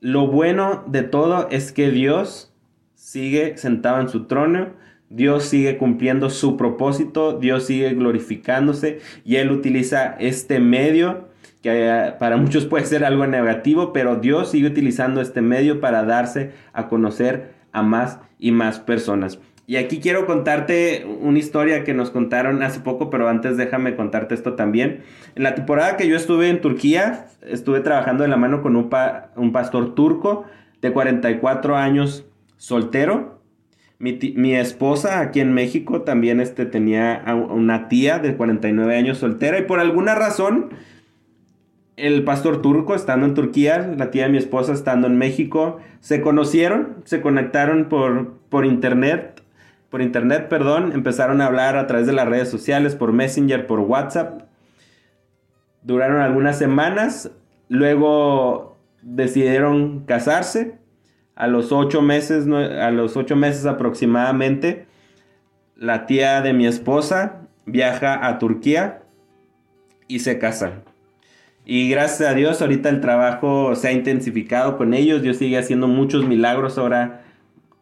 lo 0.00 0.28
bueno 0.28 0.84
de 0.86 1.02
todo 1.02 1.48
es 1.50 1.72
que 1.72 1.90
Dios 1.90 2.54
sigue 2.94 3.56
sentado 3.56 4.00
en 4.00 4.08
su 4.08 4.26
trono 4.26 4.74
Dios 5.10 5.44
sigue 5.44 5.78
cumpliendo 5.78 6.30
su 6.30 6.56
propósito, 6.56 7.38
Dios 7.38 7.64
sigue 7.64 7.94
glorificándose 7.94 9.00
y 9.24 9.36
Él 9.36 9.50
utiliza 9.50 10.16
este 10.18 10.60
medio 10.60 11.28
que 11.62 11.88
eh, 11.88 12.14
para 12.18 12.36
muchos 12.36 12.66
puede 12.66 12.84
ser 12.84 13.04
algo 13.04 13.26
negativo, 13.26 13.92
pero 13.92 14.16
Dios 14.16 14.50
sigue 14.50 14.68
utilizando 14.68 15.20
este 15.20 15.40
medio 15.40 15.80
para 15.80 16.04
darse 16.04 16.52
a 16.72 16.88
conocer 16.88 17.52
a 17.72 17.82
más 17.82 18.20
y 18.38 18.52
más 18.52 18.78
personas. 18.78 19.40
Y 19.66 19.76
aquí 19.76 20.00
quiero 20.00 20.24
contarte 20.24 21.04
una 21.20 21.38
historia 21.38 21.84
que 21.84 21.92
nos 21.92 22.10
contaron 22.10 22.62
hace 22.62 22.80
poco, 22.80 23.10
pero 23.10 23.28
antes 23.28 23.58
déjame 23.58 23.96
contarte 23.96 24.34
esto 24.34 24.54
también. 24.54 25.02
En 25.34 25.42
la 25.42 25.54
temporada 25.54 25.98
que 25.98 26.08
yo 26.08 26.16
estuve 26.16 26.48
en 26.48 26.62
Turquía, 26.62 27.26
estuve 27.42 27.80
trabajando 27.80 28.22
de 28.22 28.30
la 28.30 28.38
mano 28.38 28.62
con 28.62 28.76
un, 28.76 28.88
un 29.36 29.52
pastor 29.52 29.94
turco 29.94 30.46
de 30.80 30.92
44 30.92 31.76
años 31.76 32.24
soltero 32.56 33.37
mi, 33.98 34.54
esposa 34.54 35.20
aquí 35.20 35.40
en 35.40 35.52
México 35.52 36.02
también 36.02 36.40
este, 36.40 36.66
tenía 36.66 37.24
una 37.50 37.88
tía 37.88 38.20
de 38.20 38.36
49 38.36 38.96
años 38.96 39.18
soltera 39.18 39.58
y 39.58 39.62
por 39.62 39.80
alguna 39.80 40.14
razón 40.14 40.70
el 41.96 42.22
pastor 42.22 42.62
turco 42.62 42.94
estando 42.94 43.26
en 43.26 43.34
Turquía, 43.34 43.92
la 43.96 44.12
tía 44.12 44.24
de 44.24 44.28
mi 44.28 44.38
esposa 44.38 44.72
estando 44.72 45.08
en 45.08 45.18
México, 45.18 45.80
se 45.98 46.20
conocieron, 46.20 46.98
se 47.04 47.20
conectaron 47.20 47.88
por, 47.88 48.34
por 48.48 48.64
internet, 48.64 49.42
por 49.90 50.00
internet, 50.00 50.48
perdón, 50.48 50.92
empezaron 50.92 51.40
a 51.40 51.46
hablar 51.46 51.76
a 51.76 51.88
través 51.88 52.06
de 52.06 52.12
las 52.12 52.28
redes 52.28 52.48
sociales, 52.48 52.94
por 52.94 53.12
Messenger, 53.12 53.66
por 53.66 53.80
WhatsApp. 53.80 54.42
Duraron 55.82 56.20
algunas 56.20 56.56
semanas, 56.56 57.32
luego 57.68 58.76
decidieron 59.02 60.04
casarse 60.04 60.77
a 61.38 61.46
los 61.46 61.70
ocho 61.70 62.02
meses, 62.02 62.48
a 62.48 62.90
los 62.90 63.16
ocho 63.16 63.36
meses 63.36 63.64
aproximadamente, 63.64 64.86
la 65.76 66.04
tía 66.04 66.42
de 66.42 66.52
mi 66.52 66.66
esposa 66.66 67.42
viaja 67.64 68.26
a 68.26 68.40
Turquía 68.40 69.02
y 70.08 70.18
se 70.18 70.40
casan. 70.40 70.82
Y 71.64 71.88
gracias 71.90 72.28
a 72.28 72.34
Dios 72.34 72.60
ahorita 72.60 72.88
el 72.88 73.00
trabajo 73.00 73.76
se 73.76 73.86
ha 73.86 73.92
intensificado 73.92 74.76
con 74.76 74.94
ellos. 74.94 75.22
Dios 75.22 75.36
sigue 75.36 75.58
haciendo 75.58 75.86
muchos 75.86 76.26
milagros 76.26 76.76
ahora, 76.76 77.22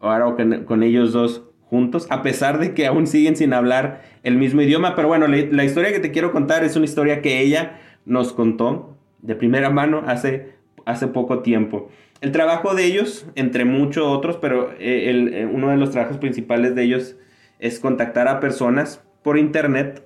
ahora 0.01 0.35
con, 0.35 0.65
con 0.65 0.83
ellos 0.83 1.11
dos 1.11 1.41
juntos, 1.63 2.05
a 2.11 2.21
pesar 2.21 2.59
de 2.59 2.75
que 2.75 2.85
aún 2.85 3.07
siguen 3.07 3.35
sin 3.35 3.53
hablar 3.53 4.03
el 4.21 4.37
mismo 4.37 4.61
idioma. 4.61 4.93
Pero 4.95 5.07
bueno, 5.07 5.25
la, 5.25 5.37
la, 5.49 5.63
historia 5.63 5.91
que 5.91 5.99
te 5.99 6.11
quiero 6.11 6.31
contar 6.31 6.63
es 6.63 6.75
una 6.75 6.85
historia 6.85 7.23
que 7.23 7.41
ella 7.41 7.79
nos 8.05 8.33
contó 8.33 8.95
de 9.23 9.35
primera 9.35 9.71
mano 9.71 10.03
hace, 10.05 10.53
hace 10.85 11.07
poco 11.07 11.39
tiempo. 11.39 11.89
El 12.19 12.31
trabajo 12.31 12.73
de 12.73 12.85
ellos, 12.85 13.27
entre 13.35 13.63
muchos 13.63 14.05
otros, 14.05 14.37
pero 14.37 14.71
eh, 14.79 15.11
eh, 15.11 15.45
uno 15.45 15.69
de 15.69 15.77
los 15.77 15.91
trabajos 15.91 16.17
principales 16.17 16.73
de 16.73 16.83
ellos 16.83 17.15
es 17.59 17.79
contactar 17.79 18.27
a 18.27 18.39
personas 18.39 19.03
por 19.23 19.37
internet 19.37 20.03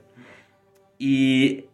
y 0.97 1.65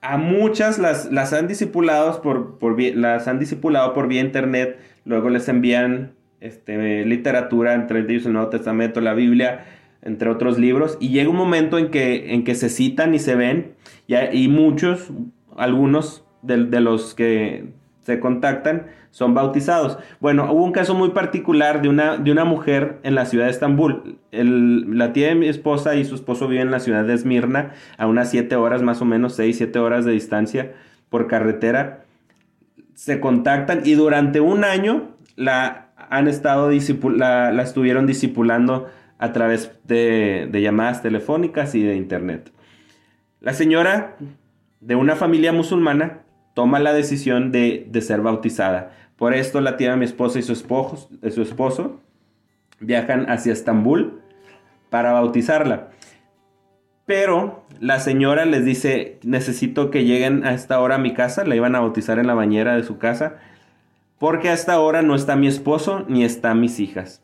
a 0.00 0.16
muchas 0.18 0.78
las, 0.78 1.10
las 1.12 1.32
han 1.32 1.46
discipulado 1.46 2.20
por, 2.22 2.58
por, 2.58 2.78
las 2.78 3.28
han 3.28 3.38
discipulado 3.38 3.94
por 3.94 4.08
vía 4.08 4.20
internet, 4.20 4.78
luego 5.04 5.30
les 5.30 5.48
envían 5.48 6.12
este, 6.40 7.06
literatura, 7.06 7.74
entre 7.74 8.00
ellos 8.00 8.26
el 8.26 8.34
Nuevo 8.34 8.50
Testamento, 8.50 9.00
la 9.00 9.14
Biblia, 9.14 9.64
entre 10.02 10.28
otros 10.28 10.58
libros, 10.58 10.98
y 11.00 11.08
llega 11.08 11.30
un 11.30 11.36
momento 11.36 11.78
en 11.78 11.90
que, 11.90 12.34
en 12.34 12.44
que 12.44 12.54
se 12.54 12.68
citan 12.68 13.14
y 13.14 13.18
se 13.18 13.34
ven, 13.34 13.74
y, 14.06 14.14
y 14.14 14.48
muchos, 14.48 15.10
algunos 15.56 16.26
de, 16.42 16.64
de 16.64 16.80
los 16.80 17.14
que 17.14 17.72
se 18.02 18.20
contactan, 18.20 18.88
son 19.14 19.32
bautizados. 19.32 19.96
Bueno, 20.18 20.52
hubo 20.52 20.64
un 20.64 20.72
caso 20.72 20.92
muy 20.92 21.10
particular 21.10 21.80
de 21.82 21.88
una, 21.88 22.16
de 22.16 22.32
una 22.32 22.44
mujer 22.44 22.98
en 23.04 23.14
la 23.14 23.26
ciudad 23.26 23.44
de 23.44 23.52
Estambul. 23.52 24.18
la 24.32 25.12
tía 25.12 25.28
de 25.28 25.36
mi 25.36 25.46
esposa 25.46 25.94
y 25.94 26.04
su 26.04 26.16
esposo 26.16 26.48
viven 26.48 26.66
en 26.66 26.72
la 26.72 26.80
ciudad 26.80 27.04
de 27.04 27.14
Esmirna, 27.14 27.74
a 27.96 28.08
unas 28.08 28.32
7 28.32 28.56
horas 28.56 28.82
más 28.82 29.00
o 29.02 29.04
menos, 29.04 29.36
6, 29.36 29.56
7 29.56 29.78
horas 29.78 30.04
de 30.04 30.10
distancia 30.10 30.72
por 31.10 31.28
carretera. 31.28 32.06
Se 32.94 33.20
contactan 33.20 33.82
y 33.84 33.94
durante 33.94 34.40
un 34.40 34.64
año 34.64 35.10
la 35.36 35.90
han 36.10 36.26
estado 36.26 36.72
la, 36.72 37.52
la 37.52 37.62
estuvieron 37.62 38.06
discipulando 38.06 38.88
a 39.18 39.32
través 39.32 39.70
de, 39.84 40.48
de 40.50 40.60
llamadas 40.60 41.02
telefónicas 41.02 41.76
y 41.76 41.84
de 41.84 41.94
internet. 41.94 42.50
La 43.38 43.52
señora 43.52 44.16
de 44.80 44.96
una 44.96 45.14
familia 45.14 45.52
musulmana 45.52 46.24
toma 46.54 46.78
la 46.78 46.92
decisión 46.92 47.52
de, 47.52 47.90
ser 48.00 48.22
bautizada. 48.22 48.92
Por 49.16 49.34
esto 49.34 49.60
la 49.60 49.76
tía 49.76 49.92
de 49.92 49.96
mi 49.96 50.04
esposa 50.04 50.38
y 50.38 50.42
su 50.42 50.52
esposo, 50.52 52.00
viajan 52.80 53.30
hacia 53.30 53.52
Estambul 53.52 54.20
para 54.90 55.12
bautizarla. 55.12 55.90
Pero 57.06 57.64
la 57.80 58.00
señora 58.00 58.44
les 58.46 58.64
dice, 58.64 59.18
necesito 59.22 59.90
que 59.90 60.04
lleguen 60.04 60.46
a 60.46 60.54
esta 60.54 60.80
hora 60.80 60.94
a 60.94 60.98
mi 60.98 61.12
casa, 61.12 61.44
la 61.44 61.54
iban 61.54 61.74
a 61.74 61.80
bautizar 61.80 62.18
en 62.18 62.26
la 62.26 62.34
bañera 62.34 62.76
de 62.76 62.82
su 62.82 62.98
casa, 62.98 63.36
porque 64.18 64.48
a 64.48 64.54
esta 64.54 64.80
hora 64.80 65.02
no 65.02 65.14
está 65.14 65.36
mi 65.36 65.46
esposo 65.46 66.04
ni 66.08 66.24
están 66.24 66.60
mis 66.60 66.80
hijas. 66.80 67.22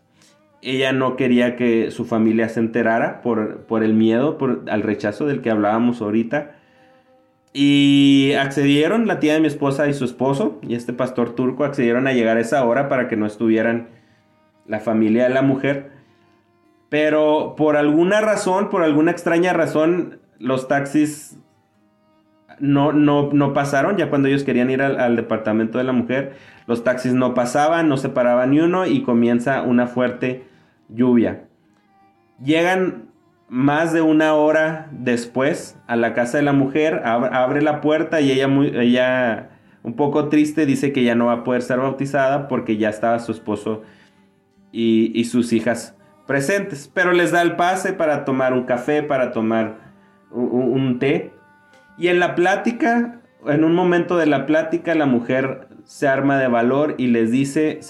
Ella 0.61 0.93
no 0.93 1.17
quería 1.17 1.57
que 1.57 1.91
su 1.91 2.05
familia 2.05 2.51
se 2.51 2.61
enterara 2.61 3.23
por, 3.23 3.65
por 3.65 3.83
el 3.83 3.95
miedo, 3.95 4.37
por, 4.37 4.65
al 4.69 4.83
rechazo 4.83 5.27
del 5.27 5.41
que 5.41 5.51
hablábamos 5.51 6.03
ahorita. 6.03 6.57
Y 7.53 8.33
accedieron 8.39 9.07
la 9.07 9.19
tía 9.19 9.35
de 9.35 9.41
mi 9.41 9.49
esposa 9.49 9.89
y 9.89 9.95
su 9.95 10.05
esposo 10.05 10.61
y 10.63 10.75
este 10.75 10.93
pastor 10.93 11.35
turco 11.35 11.65
accedieron 11.65 12.07
a 12.07 12.13
llegar 12.13 12.37
a 12.37 12.41
esa 12.41 12.65
hora 12.65 12.89
para 12.89 13.09
que 13.09 13.17
no 13.17 13.27
estuvieran 13.27 13.89
la 14.67 14.79
familia 14.79 15.25
de 15.25 15.31
la 15.31 15.43
mujer. 15.43 15.91
Pero 16.89 17.55
por 17.57 17.77
alguna 17.77 18.21
razón, 18.21 18.71
por 18.71 18.83
alguna 18.83 19.11
extraña 19.11 19.53
razón, 19.53 20.21
los 20.39 20.69
taxis 20.69 21.39
no, 22.61 22.93
no, 22.93 23.31
no 23.33 23.53
pasaron, 23.53 23.97
ya 23.97 24.11
cuando 24.11 24.29
ellos 24.29 24.45
querían 24.45 24.71
ir 24.71 24.83
al, 24.83 25.17
departamento 25.17 25.79
de 25.79 25.85
la 25.85 25.93
mujer, 25.93 26.35
los 26.67 26.85
taxis 26.85 27.15
no 27.15 27.35
pasaban, 27.35 27.89
no 27.89 27.97
se 27.97 28.11
paraba 28.11 28.47
ni 28.47 28.61
uno 28.61 28.87
y 28.87 29.03
comienza 29.03 29.63
una 29.63 29.87
fuerte 29.87 30.45
lluvia. 30.89 31.45
Llegan 32.43 33.10
más 33.51 33.93
de 33.93 34.01
una 34.01 34.35
hora 34.35 34.87
después 34.93 35.77
a 35.89 35.97
la 35.97 36.15
casa 36.15 36.39
de 36.39 36.45
la 36.45 36.53
mujer, 36.53 37.03
ab- 37.05 37.29
abre 37.33 37.61
la 37.63 37.81
puerta 37.81 38.21
y 38.21 38.31
ella, 38.31 38.47
muy, 38.49 38.69
ella 38.69 39.51
un 39.83 39.95
poco 39.97 40.29
triste 40.29 40.67
dice 40.67 40.93
que 40.93 41.03
ya 41.03 41.15
no 41.17 41.27
va 41.27 41.33
a 41.33 41.45
poder 41.45 41.63
ser 41.63 41.79
bautizada 41.81 42.47
porque 42.49 42.77
ya 42.77 42.89
estaba 42.89 43.19
su 43.19 43.33
esposo 43.33 43.83
y, 44.71 45.11
y 45.19 45.25
sus 45.25 45.53
hijas 45.53 45.97
presentes. 46.29 46.89
Pero 46.95 47.13
les 47.13 47.33
da 47.33 47.43
el 47.43 47.57
pase 47.57 47.93
para 47.93 48.25
tomar 48.25 48.53
un 48.53 48.63
café, 48.65 49.03
para 49.03 49.33
tomar 49.33 49.79
un, 50.31 50.49
un- 50.53 50.99
té. 51.01 51.33
Y 51.99 52.07
en 52.09 52.21
la 52.21 52.37
plática, 52.37 53.21
en 53.47 53.65
un 53.65 53.75
momento 53.75 54.17
de 54.17 54.27
la 54.27 54.47
plática, 54.47 54.95
la 54.95 55.07
mujer 55.07 55.67
se 55.85 56.07
arma 56.07 56.39
de 56.39 56.47
valor 56.47 56.95
y 56.99 57.09
les 57.09 57.33
dice, 57.33 57.81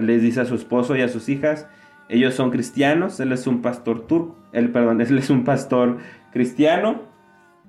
les 0.00 0.22
dice 0.22 0.42
a 0.42 0.44
su 0.44 0.54
esposo 0.54 0.94
y 0.94 1.02
a 1.02 1.08
sus 1.08 1.28
hijas, 1.28 1.66
ellos 2.12 2.34
son 2.34 2.50
cristianos, 2.50 3.18
él 3.20 3.32
es 3.32 3.46
un 3.46 3.62
pastor 3.62 4.06
turco, 4.06 4.36
él, 4.52 4.70
perdón, 4.70 5.00
él 5.00 5.18
es 5.18 5.30
un 5.30 5.44
pastor 5.44 5.98
cristiano 6.30 7.02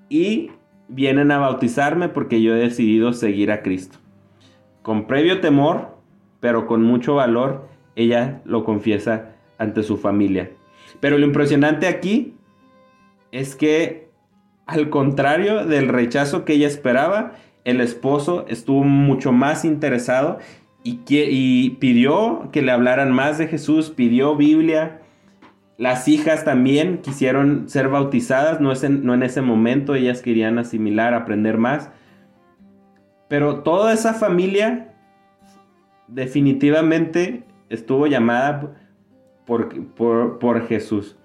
y 0.10 0.52
vienen 0.90 1.32
a 1.32 1.40
bautizarme 1.40 2.10
porque 2.10 2.42
yo 2.42 2.54
he 2.54 2.60
decidido 2.60 3.14
seguir 3.14 3.52
a 3.52 3.62
Cristo. 3.62 3.98
Con 4.82 5.08
previo 5.08 5.40
temor, 5.40 5.98
pero 6.42 6.68
con 6.68 6.84
mucho 6.84 7.16
valor, 7.16 7.70
ella 7.96 8.42
lo 8.44 8.66
confiesa 8.66 9.30
ante 9.58 9.82
su 9.82 9.96
familia. 9.98 10.52
Pero 11.00 11.18
lo 11.18 11.26
impresionante 11.26 11.88
aquí 11.88 12.36
es 13.32 13.56
que, 13.56 14.10
al 14.66 14.90
contrario 14.90 15.66
del 15.66 15.88
rechazo 15.88 16.44
que 16.44 16.54
ella 16.54 16.68
esperaba, 16.68 17.32
el 17.64 17.80
esposo 17.80 18.46
estuvo 18.50 18.84
mucho 18.84 19.32
más 19.32 19.64
interesado 19.64 20.40
y, 20.84 21.02
y 21.08 21.70
pidió 21.72 22.50
que 22.52 22.62
le 22.62 22.72
hablaran 22.72 23.12
más 23.12 23.38
de 23.38 23.48
Jesús, 23.48 23.90
pidió 23.90 24.36
Biblia. 24.36 25.02
Las 25.78 26.08
hijas 26.08 26.46
también 26.46 27.00
quisieron 27.00 27.68
ser 27.68 27.90
bautizadas, 27.90 28.62
no, 28.62 28.72
en, 28.74 29.06
no 29.06 29.14
en 29.14 29.24
ese 29.24 29.42
momento, 29.42 29.96
ellas 29.96 30.22
querían 30.22 30.60
asimilar, 30.60 31.14
aprender 31.14 31.58
más. 31.58 31.90
Pero 33.28 33.62
toda 33.64 33.94
esa 33.94 34.14
familia 34.14 34.94
definitivamente 36.08 37.44
estuvo 37.70 38.06
llamada 38.08 38.76
por, 39.46 39.88
por, 39.96 40.40
por 40.40 40.68
Jesús. 40.68 41.18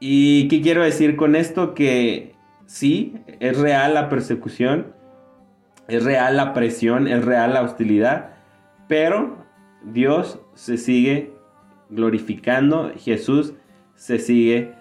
¿Y 0.00 0.48
qué 0.48 0.60
quiero 0.60 0.82
decir 0.82 1.16
con 1.16 1.36
esto? 1.36 1.74
Que 1.74 2.34
sí, 2.66 3.14
es 3.40 3.56
real 3.58 3.94
la 3.94 4.08
persecución, 4.08 4.92
es 5.88 6.04
real 6.04 6.36
la 6.36 6.52
presión, 6.52 7.06
es 7.06 7.24
real 7.24 7.54
la 7.54 7.62
hostilidad, 7.62 8.35
pero 8.88 9.44
Dios 9.84 10.40
se 10.54 10.76
sigue 10.78 11.32
glorificando, 11.90 12.92
Jesús 12.96 13.54
se 13.94 14.18
sigue 14.18 14.72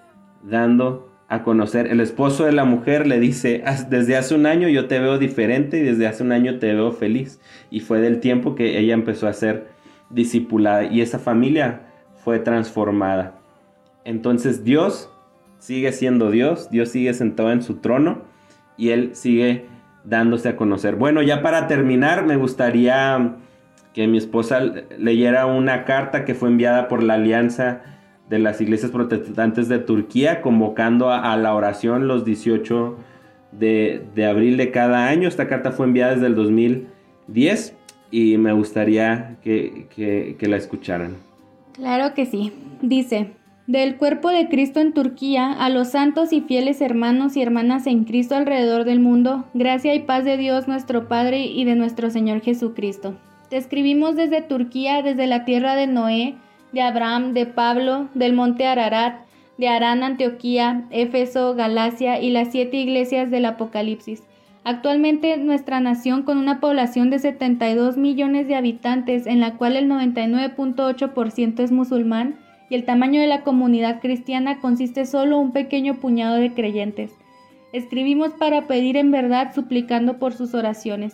dando 0.43 1.12
a 1.27 1.41
conocer. 1.43 1.88
El 1.88 2.01
esposo 2.01 2.45
de 2.45 2.51
la 2.51 2.65
mujer 2.65 3.07
le 3.07 3.19
dice, 3.19 3.63
"Haz- 3.65 3.89
desde 3.89 4.15
hace 4.15 4.35
un 4.35 4.45
año 4.45 4.67
yo 4.67 4.88
te 4.88 5.00
veo 5.00 5.17
diferente 5.17 5.79
y 5.79 5.81
desde 5.83 6.07
hace 6.07 6.24
un 6.24 6.31
año 6.31 6.59
te 6.59 6.74
veo 6.74 6.91
feliz. 6.91 7.39
Y 7.71 7.79
fue 7.79 8.00
del 8.00 8.19
tiempo 8.19 8.55
que 8.55 8.77
ella 8.77 8.93
empezó 8.93 9.27
a 9.27 9.33
ser 9.33 9.67
discipulada 10.09 10.83
y 10.83 11.01
esa 11.01 11.17
familia 11.17 11.81
fue 12.24 12.39
transformada. 12.39 13.39
Entonces 14.03 14.63
Dios 14.63 15.09
sigue 15.57 15.91
siendo 15.93 16.29
Dios, 16.29 16.69
Dios 16.69 16.89
sigue 16.89 17.13
sentado 17.15 17.51
en 17.51 17.63
su 17.63 17.77
trono 17.77 18.21
y 18.77 18.89
Él 18.89 19.15
sigue 19.15 19.65
dándose 20.03 20.50
a 20.50 20.55
conocer. 20.55 20.95
Bueno, 20.95 21.24
ya 21.24 21.41
para 21.41 21.67
terminar, 21.67 22.24
me 22.24 22.35
gustaría 22.35 23.37
que 23.96 24.08
mi 24.08 24.18
esposa 24.18 24.60
leyera 25.00 25.46
una 25.46 25.86
carta 25.86 26.25
que 26.25 26.36
fue 26.36 26.50
enviada 26.50 26.90
por 26.90 27.01
la 27.01 27.14
Alianza 27.14 27.81
de 28.29 28.40
las 28.40 28.60
Iglesias 28.60 28.92
Protestantes 28.92 29.70
de 29.70 29.79
Turquía, 29.79 30.42
convocando 30.42 31.12
a, 31.12 31.38
la 31.38 31.55
oración 31.55 32.05
los 32.10 32.25
18 32.25 32.98
de, 33.53 34.03
de 34.14 34.25
abril 34.25 34.58
de 34.58 34.70
cada 34.72 35.08
año. 35.08 35.29
Esta 35.29 35.48
carta 35.48 35.72
fue 35.72 35.86
enviada 35.86 36.16
desde 36.16 36.27
el 36.27 36.36
2010 36.36 37.74
y 38.12 38.38
me 38.38 38.51
gustaría 38.51 39.38
que- 39.42 39.88
que 40.38 40.48
la 40.50 40.58
escucharan. 40.58 41.16
Claro 41.72 42.14
que 42.14 42.25
sí. 42.25 42.51
Dice, 42.81 43.31
del 43.66 43.96
cuerpo 43.96 44.29
de 44.29 44.50
Cristo 44.50 44.81
en 44.81 44.94
Turquía, 44.94 45.53
a 45.53 45.70
los 45.70 45.88
santos 45.92 46.34
y 46.34 46.42
fieles 46.42 46.81
hermanos 46.81 47.38
y 47.38 47.42
hermanas 47.42 47.88
en 47.88 48.03
Cristo 48.03 48.36
alrededor 48.36 48.84
del 48.84 49.00
mundo, 49.00 49.46
gracia 49.53 49.96
y 49.96 50.00
paz 50.01 50.25
de 50.25 50.36
Dios 50.36 50.68
nuestro 50.68 51.08
Padre 51.08 51.46
y 51.46 51.64
de 51.64 51.75
nuestro 51.75 52.10
Señor 52.10 52.42
Jesucristo. 52.42 53.16
Te 53.50 53.58
escribimos 53.58 54.16
desde 54.16 54.42
Turquía, 54.42 55.01
desde 55.03 55.27
la 55.27 55.46
tierra 55.46 55.75
de 55.75 55.86
Noé, 55.86 56.36
de 56.72 56.81
Abraham, 56.81 57.34
de 57.34 57.46
Pablo, 57.46 58.10
del 58.16 58.34
monte 58.34 58.66
Ararat, 58.66 59.25
de 59.58 59.68
Arán, 59.68 60.03
Antioquía, 60.03 60.86
Éfeso, 60.90 61.55
Galacia 61.55 62.20
y 62.20 62.31
las 62.31 62.51
siete 62.51 62.77
iglesias 62.77 63.29
del 63.29 63.46
Apocalipsis. 63.46 64.24
Actualmente 64.64 65.38
nuestra 65.38 65.79
nación 65.79 66.24
con 66.24 66.40
una 66.40 66.60
población 66.60 67.12
de 67.12 67.20
72 67.20 67.98
millones 67.98 68.48
de 68.48 68.55
habitantes, 68.55 69.27
en 69.27 69.40
la 69.40 69.58
cual 69.58 69.75
el 69.75 69.88
99.8% 69.88 71.60
es 71.60 71.72
musulmán, 71.72 72.40
y 72.68 72.74
el 72.74 72.84
tamaño 72.84 73.22
de 73.22 73.27
la 73.27 73.44
comunidad 73.44 74.01
cristiana 74.01 74.60
consiste 74.60 75.05
solo 75.05 75.38
un 75.38 75.51
pequeño 75.51 75.96
puñado 75.96 76.38
de 76.38 76.51
creyentes. 76.53 77.12
Escribimos 77.74 78.29
para 78.34 78.66
pedir 78.66 78.98
en 78.98 79.12
verdad 79.12 79.53
suplicando 79.53 80.18
por 80.18 80.34
sus 80.34 80.55
oraciones. 80.55 81.14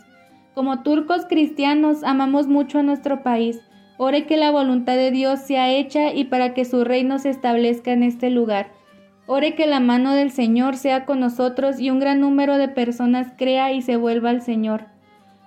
Como 0.54 0.84
turcos 0.84 1.26
cristianos 1.30 2.04
amamos 2.04 2.48
mucho 2.48 2.80
a 2.80 2.84
nuestro 2.84 3.24
país. 3.24 3.62
Ore 3.98 4.26
que 4.26 4.36
la 4.36 4.52
voluntad 4.52 4.96
de 4.96 5.10
Dios 5.10 5.40
sea 5.40 5.72
hecha 5.72 6.14
y 6.14 6.26
para 6.26 6.54
que 6.54 6.66
su 6.66 6.84
reino 6.84 7.20
se 7.20 7.30
establezca 7.30 7.94
en 7.94 8.04
este 8.04 8.30
lugar. 8.30 8.72
Ore 9.28 9.56
que 9.56 9.66
la 9.66 9.80
mano 9.80 10.14
del 10.14 10.30
Señor 10.30 10.76
sea 10.76 11.06
con 11.06 11.22
nosotros 11.22 11.80
y 11.80 11.90
un 11.90 12.00
gran 12.00 12.20
número 12.20 12.58
de 12.58 12.68
personas 12.68 13.32
crea 13.38 13.72
y 13.72 13.82
se 13.82 13.96
vuelva 13.96 14.30
al 14.30 14.42
Señor. 14.42 14.88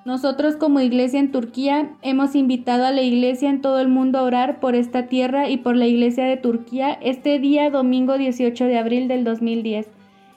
Nosotros 0.07 0.57
como 0.57 0.81
iglesia 0.81 1.21
en 1.21 1.33
Turquía 1.33 1.91
hemos 2.01 2.35
invitado 2.35 2.87
a 2.87 2.93
la 2.93 3.03
iglesia 3.03 3.51
en 3.51 3.61
todo 3.61 3.81
el 3.81 3.89
mundo 3.89 4.19
a 4.19 4.23
orar 4.23 4.61
por 4.61 4.75
esta 4.75 5.07
tierra 5.07 5.51
y 5.51 5.59
por 5.59 5.77
la 5.77 5.87
iglesia 5.87 6.25
de 6.25 6.39
Turquía 6.39 6.93
este 7.03 7.39
día 7.39 7.69
domingo 7.69 8.17
18 8.17 8.65
de 8.65 8.79
abril 8.79 9.09
del 9.09 9.25
2010. 9.25 9.87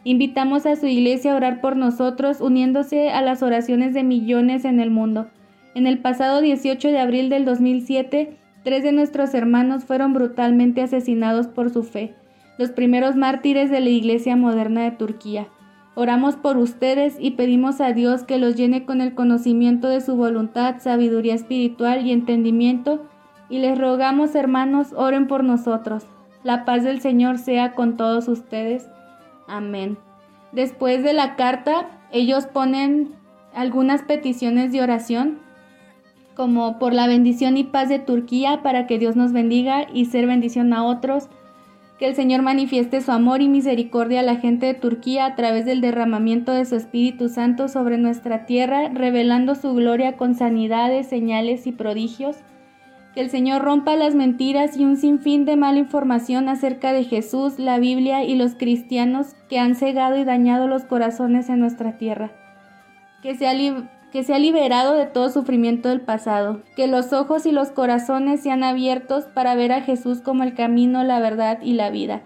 Invitamos 0.03 0.65
a 0.65 0.75
su 0.75 0.87
iglesia 0.87 1.33
a 1.33 1.35
orar 1.35 1.61
por 1.61 1.75
nosotros 1.75 2.39
uniéndose 2.41 3.09
a 3.09 3.21
las 3.21 3.43
oraciones 3.43 3.93
de 3.93 4.03
millones 4.03 4.65
en 4.65 4.79
el 4.79 4.91
mundo. 4.91 5.27
En 5.75 5.85
el 5.85 5.99
pasado 5.99 6.41
18 6.41 6.87
de 6.89 6.99
abril 6.99 7.29
del 7.29 7.45
2007, 7.45 8.37
tres 8.63 8.83
de 8.83 8.91
nuestros 8.91 9.33
hermanos 9.33 9.85
fueron 9.85 10.13
brutalmente 10.13 10.81
asesinados 10.81 11.47
por 11.47 11.69
su 11.69 11.83
fe, 11.83 12.15
los 12.57 12.71
primeros 12.71 13.15
mártires 13.15 13.69
de 13.69 13.79
la 13.79 13.89
iglesia 13.89 14.35
moderna 14.35 14.83
de 14.83 14.91
Turquía. 14.91 15.47
Oramos 15.95 16.35
por 16.35 16.57
ustedes 16.57 17.15
y 17.19 17.31
pedimos 17.31 17.81
a 17.81 17.91
Dios 17.91 18.23
que 18.23 18.37
los 18.37 18.55
llene 18.55 18.85
con 18.85 19.01
el 19.01 19.15
conocimiento 19.15 19.87
de 19.87 19.99
su 19.99 20.15
voluntad, 20.15 20.75
sabiduría 20.79 21.33
espiritual 21.33 22.05
y 22.05 22.11
entendimiento, 22.11 23.07
y 23.49 23.59
les 23.59 23.77
rogamos, 23.79 24.35
hermanos, 24.35 24.93
oren 24.95 25.27
por 25.27 25.43
nosotros. 25.43 26.05
La 26.43 26.65
paz 26.65 26.83
del 26.83 27.01
Señor 27.01 27.39
sea 27.39 27.73
con 27.73 27.97
todos 27.97 28.27
ustedes. 28.27 28.89
Amén. 29.47 29.97
Después 30.51 31.03
de 31.03 31.13
la 31.13 31.35
carta, 31.35 31.87
ellos 32.11 32.45
ponen 32.45 33.15
algunas 33.53 34.03
peticiones 34.03 34.71
de 34.71 34.81
oración, 34.81 35.39
como 36.35 36.77
por 36.77 36.93
la 36.93 37.07
bendición 37.07 37.57
y 37.57 37.63
paz 37.63 37.89
de 37.89 37.99
Turquía, 37.99 38.61
para 38.61 38.85
que 38.85 38.99
Dios 38.99 39.15
nos 39.15 39.33
bendiga 39.33 39.87
y 39.91 40.05
ser 40.05 40.27
bendición 40.27 40.71
a 40.73 40.83
otros, 40.83 41.29
que 41.97 42.07
el 42.07 42.15
Señor 42.15 42.43
manifieste 42.43 43.01
su 43.01 43.11
amor 43.11 43.41
y 43.41 43.47
misericordia 43.47 44.19
a 44.19 44.23
la 44.23 44.35
gente 44.35 44.67
de 44.67 44.75
Turquía 44.75 45.25
a 45.25 45.35
través 45.35 45.65
del 45.65 45.81
derramamiento 45.81 46.51
de 46.51 46.65
su 46.65 46.75
Espíritu 46.75 47.27
Santo 47.27 47.67
sobre 47.67 47.97
nuestra 47.97 48.45
tierra, 48.45 48.89
revelando 48.89 49.55
su 49.55 49.73
gloria 49.73 50.15
con 50.15 50.35
sanidades, 50.35 51.07
señales 51.07 51.65
y 51.65 51.71
prodigios. 51.71 52.37
Que 53.17 53.23
el 53.23 53.31
Señor 53.31 53.63
rompa 53.63 53.95
las 53.95 54.13
mentiras 54.13 54.77
y 54.77 54.85
un 54.85 54.95
sinfín 54.95 55.45
de 55.45 55.55
mala 55.55 55.79
información 55.79 56.49
acerca 56.49 56.93
de 56.93 57.03
Jesús, 57.03 57.57
la 57.57 57.79
Biblia 57.79 58.23
y 58.23 58.35
los 58.35 58.53
cristianos 58.53 59.35
que 59.49 59.57
han 59.57 59.73
cegado 59.73 60.17
y 60.17 60.23
dañado 60.23 60.67
los 60.67 60.85
corazones 60.85 61.49
en 61.49 61.59
nuestra 61.59 61.97
tierra. 61.97 62.31
Que 63.23 63.33
sea, 63.33 63.53
que 64.11 64.23
sea 64.23 64.37
liberado 64.37 64.93
de 64.93 65.07
todo 65.07 65.31
sufrimiento 65.31 65.89
del 65.89 66.01
pasado. 66.01 66.61
Que 66.75 66.85
los 66.85 67.11
ojos 67.11 67.47
y 67.47 67.51
los 67.51 67.71
corazones 67.71 68.41
sean 68.41 68.63
abiertos 68.63 69.23
para 69.23 69.55
ver 69.55 69.71
a 69.71 69.81
Jesús 69.81 70.21
como 70.21 70.43
el 70.43 70.53
camino, 70.53 71.03
la 71.03 71.19
verdad 71.19 71.57
y 71.63 71.73
la 71.73 71.89
vida. 71.89 72.21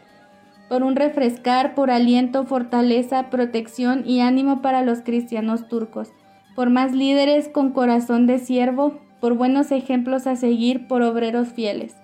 Por 0.67 0.83
un 0.83 0.97
refrescar, 0.97 1.73
por 1.73 1.89
aliento, 1.89 2.43
fortaleza, 2.43 3.29
protección 3.29 4.03
y 4.05 4.19
ánimo 4.19 4.61
para 4.61 4.81
los 4.81 4.99
cristianos 4.99 5.69
turcos. 5.69 6.09
Por 6.53 6.69
más 6.69 6.91
líderes 6.91 7.47
con 7.47 7.71
corazón 7.71 8.27
de 8.27 8.39
siervo, 8.39 8.99
por 9.21 9.35
buenos 9.35 9.71
ejemplos 9.71 10.27
a 10.27 10.35
seguir, 10.35 10.87
por 10.87 11.03
obreros 11.03 11.49
fieles, 11.49 11.95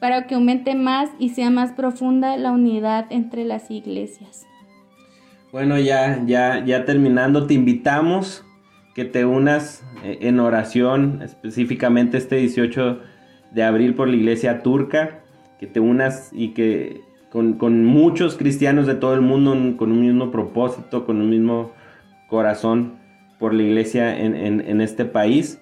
para 0.00 0.26
que 0.26 0.34
aumente 0.34 0.74
más 0.74 1.10
y 1.18 1.28
sea 1.28 1.50
más 1.50 1.72
profunda 1.72 2.36
la 2.36 2.50
unidad 2.50 3.06
entre 3.10 3.44
las 3.44 3.70
iglesias. 3.70 4.44
Bueno, 5.52 5.78
ya, 5.78 6.24
ya, 6.26 6.64
ya 6.64 6.84
terminando, 6.84 7.46
te 7.46 7.54
invitamos 7.54 8.44
que 8.94 9.04
te 9.04 9.24
unas 9.24 9.84
eh, 10.02 10.18
en 10.22 10.40
oración, 10.40 11.20
específicamente 11.22 12.16
este 12.16 12.36
18 12.36 13.00
de 13.52 13.62
abril 13.62 13.94
por 13.94 14.08
la 14.08 14.16
iglesia 14.16 14.62
turca, 14.62 15.20
que 15.60 15.66
te 15.66 15.80
unas 15.80 16.30
y 16.32 16.48
que 16.54 17.02
con, 17.30 17.54
con 17.54 17.84
muchos 17.84 18.36
cristianos 18.36 18.86
de 18.86 18.94
todo 18.94 19.14
el 19.14 19.20
mundo, 19.20 19.76
con 19.76 19.92
un 19.92 20.00
mismo 20.00 20.30
propósito, 20.30 21.04
con 21.04 21.20
un 21.20 21.28
mismo 21.28 21.72
corazón 22.28 22.94
por 23.38 23.52
la 23.52 23.62
iglesia 23.62 24.18
en, 24.18 24.34
en, 24.34 24.60
en 24.60 24.80
este 24.80 25.04
país. 25.04 25.60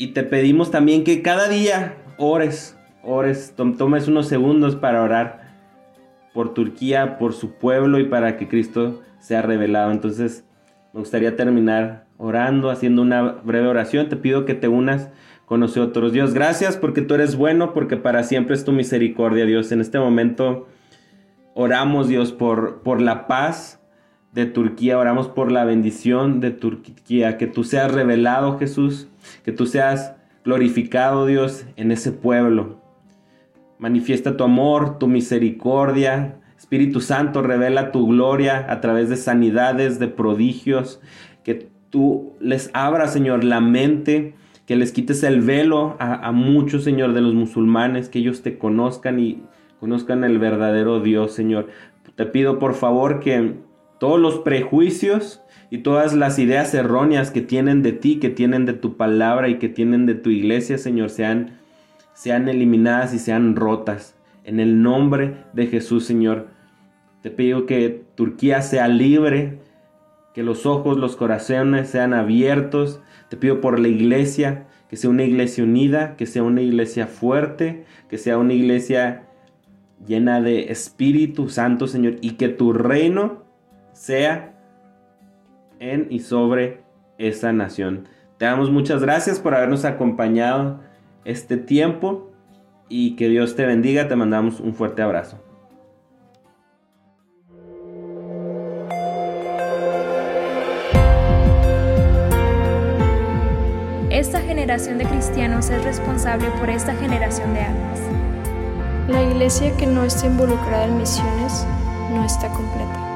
Y 0.00 0.08
te 0.14 0.22
pedimos 0.22 0.70
también 0.70 1.04
que 1.04 1.20
cada 1.20 1.46
día 1.46 1.98
ores, 2.16 2.78
ores, 3.02 3.52
tom- 3.54 3.76
tomes 3.76 4.08
unos 4.08 4.28
segundos 4.28 4.74
para 4.74 5.02
orar 5.02 5.50
por 6.32 6.54
Turquía, 6.54 7.18
por 7.18 7.34
su 7.34 7.52
pueblo 7.52 7.98
y 7.98 8.04
para 8.04 8.38
que 8.38 8.48
Cristo 8.48 9.02
sea 9.18 9.42
revelado. 9.42 9.92
Entonces, 9.92 10.46
me 10.94 11.00
gustaría 11.00 11.36
terminar 11.36 12.06
orando, 12.16 12.70
haciendo 12.70 13.02
una 13.02 13.20
breve 13.22 13.68
oración. 13.68 14.08
Te 14.08 14.16
pido 14.16 14.46
que 14.46 14.54
te 14.54 14.68
unas 14.68 15.10
con 15.44 15.60
nosotros. 15.60 16.14
Dios, 16.14 16.32
gracias 16.32 16.78
porque 16.78 17.02
tú 17.02 17.12
eres 17.12 17.36
bueno, 17.36 17.74
porque 17.74 17.98
para 17.98 18.22
siempre 18.22 18.54
es 18.54 18.64
tu 18.64 18.72
misericordia, 18.72 19.44
Dios. 19.44 19.70
En 19.70 19.82
este 19.82 19.98
momento 19.98 20.66
oramos, 21.52 22.08
Dios, 22.08 22.32
por, 22.32 22.80
por 22.82 23.02
la 23.02 23.26
paz 23.26 23.79
de 24.32 24.46
Turquía, 24.46 24.98
oramos 24.98 25.28
por 25.28 25.50
la 25.50 25.64
bendición 25.64 26.40
de 26.40 26.50
Turquía, 26.52 27.36
que 27.36 27.46
tú 27.46 27.64
seas 27.64 27.92
revelado, 27.92 28.58
Jesús, 28.58 29.08
que 29.44 29.52
tú 29.52 29.66
seas 29.66 30.14
glorificado, 30.44 31.26
Dios, 31.26 31.66
en 31.76 31.90
ese 31.90 32.12
pueblo. 32.12 32.80
Manifiesta 33.78 34.36
tu 34.36 34.44
amor, 34.44 34.98
tu 34.98 35.08
misericordia. 35.08 36.36
Espíritu 36.56 37.00
Santo, 37.00 37.42
revela 37.42 37.92
tu 37.92 38.06
gloria 38.06 38.66
a 38.68 38.80
través 38.80 39.08
de 39.08 39.16
sanidades, 39.16 39.98
de 39.98 40.08
prodigios. 40.08 41.00
Que 41.42 41.68
tú 41.88 42.34
les 42.40 42.70
abras, 42.74 43.12
Señor, 43.12 43.42
la 43.42 43.60
mente. 43.60 44.34
Que 44.66 44.76
les 44.76 44.92
quites 44.92 45.22
el 45.22 45.40
velo 45.40 45.96
a, 45.98 46.26
a 46.26 46.32
muchos, 46.32 46.84
Señor, 46.84 47.14
de 47.14 47.22
los 47.22 47.34
musulmanes. 47.34 48.10
Que 48.10 48.18
ellos 48.18 48.42
te 48.42 48.58
conozcan 48.58 49.18
y 49.18 49.42
conozcan 49.80 50.24
el 50.24 50.38
verdadero 50.38 51.00
Dios, 51.00 51.32
Señor. 51.32 51.68
Te 52.14 52.26
pido, 52.26 52.58
por 52.58 52.74
favor, 52.74 53.20
que 53.20 53.54
todos 54.00 54.18
los 54.18 54.40
prejuicios 54.40 55.40
y 55.70 55.78
todas 55.78 56.14
las 56.14 56.40
ideas 56.40 56.74
erróneas 56.74 57.30
que 57.30 57.42
tienen 57.42 57.82
de 57.82 57.92
ti, 57.92 58.18
que 58.18 58.30
tienen 58.30 58.66
de 58.66 58.72
tu 58.72 58.96
palabra 58.96 59.48
y 59.48 59.58
que 59.58 59.68
tienen 59.68 60.06
de 60.06 60.14
tu 60.14 60.30
iglesia, 60.30 60.78
Señor, 60.78 61.10
sean 61.10 61.60
sean 62.20 62.50
eliminadas 62.50 63.14
y 63.14 63.18
sean 63.18 63.56
rotas. 63.56 64.14
En 64.44 64.60
el 64.60 64.82
nombre 64.82 65.36
de 65.54 65.68
Jesús, 65.68 66.04
Señor, 66.04 66.48
te 67.22 67.30
pido 67.30 67.64
que 67.64 68.04
Turquía 68.14 68.60
sea 68.60 68.88
libre, 68.88 69.60
que 70.34 70.42
los 70.42 70.66
ojos, 70.66 70.98
los 70.98 71.16
corazones 71.16 71.88
sean 71.88 72.12
abiertos. 72.12 73.00
Te 73.30 73.38
pido 73.38 73.62
por 73.62 73.78
la 73.78 73.88
iglesia, 73.88 74.66
que 74.90 74.96
sea 74.96 75.08
una 75.08 75.24
iglesia 75.24 75.64
unida, 75.64 76.16
que 76.16 76.26
sea 76.26 76.42
una 76.42 76.60
iglesia 76.60 77.06
fuerte, 77.06 77.86
que 78.10 78.18
sea 78.18 78.36
una 78.36 78.52
iglesia 78.52 79.22
llena 80.06 80.42
de 80.42 80.70
Espíritu 80.70 81.48
Santo, 81.48 81.86
Señor, 81.86 82.16
y 82.20 82.32
que 82.32 82.50
tu 82.50 82.74
reino 82.74 83.44
sea 84.00 84.54
en 85.78 86.06
y 86.08 86.20
sobre 86.20 86.80
esa 87.18 87.52
nación. 87.52 88.08
Te 88.38 88.46
damos 88.46 88.70
muchas 88.70 89.02
gracias 89.02 89.38
por 89.38 89.54
habernos 89.54 89.84
acompañado 89.84 90.80
este 91.26 91.58
tiempo 91.58 92.30
y 92.88 93.14
que 93.16 93.28
Dios 93.28 93.56
te 93.56 93.66
bendiga. 93.66 94.08
Te 94.08 94.16
mandamos 94.16 94.58
un 94.58 94.72
fuerte 94.72 95.02
abrazo. 95.02 95.38
Esta 104.08 104.40
generación 104.40 104.96
de 104.96 105.04
cristianos 105.04 105.68
es 105.68 105.84
responsable 105.84 106.48
por 106.58 106.70
esta 106.70 106.94
generación 106.94 107.52
de 107.52 107.60
almas. 107.60 108.00
La 109.08 109.22
iglesia 109.22 109.76
que 109.76 109.86
no 109.86 110.04
está 110.04 110.26
involucrada 110.26 110.86
en 110.86 110.96
misiones 110.96 111.66
no 112.14 112.24
está 112.24 112.48
completa. 112.48 113.09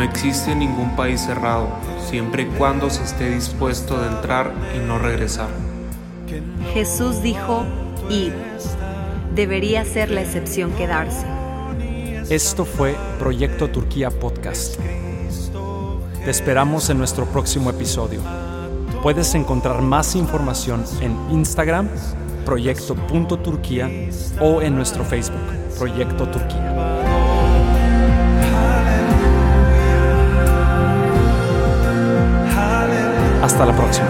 No 0.00 0.06
existe 0.06 0.54
ningún 0.54 0.96
país 0.96 1.20
cerrado, 1.20 1.68
siempre 2.08 2.44
y 2.44 2.46
cuando 2.46 2.88
se 2.88 3.04
esté 3.04 3.28
dispuesto 3.28 4.00
de 4.00 4.08
entrar 4.08 4.50
y 4.74 4.78
no 4.78 4.98
regresar. 4.98 5.50
Jesús 6.72 7.20
dijo, 7.20 7.66
id. 8.08 8.32
Debería 9.34 9.84
ser 9.84 10.10
la 10.10 10.22
excepción 10.22 10.70
quedarse. 10.72 11.26
Esto 12.30 12.64
fue 12.64 12.96
Proyecto 13.18 13.68
Turquía 13.68 14.08
Podcast. 14.08 14.80
Te 16.24 16.30
esperamos 16.30 16.88
en 16.88 16.96
nuestro 16.96 17.26
próximo 17.26 17.68
episodio. 17.68 18.22
Puedes 19.02 19.34
encontrar 19.34 19.82
más 19.82 20.16
información 20.16 20.82
en 21.02 21.14
Instagram, 21.30 21.90
proyecto.turquía 22.46 23.90
o 24.40 24.62
en 24.62 24.76
nuestro 24.76 25.04
Facebook, 25.04 25.42
Proyecto 25.78 26.26
Turquía. 26.26 26.79
Hasta 33.60 33.72
la 33.72 33.78
próxima. 33.78 34.09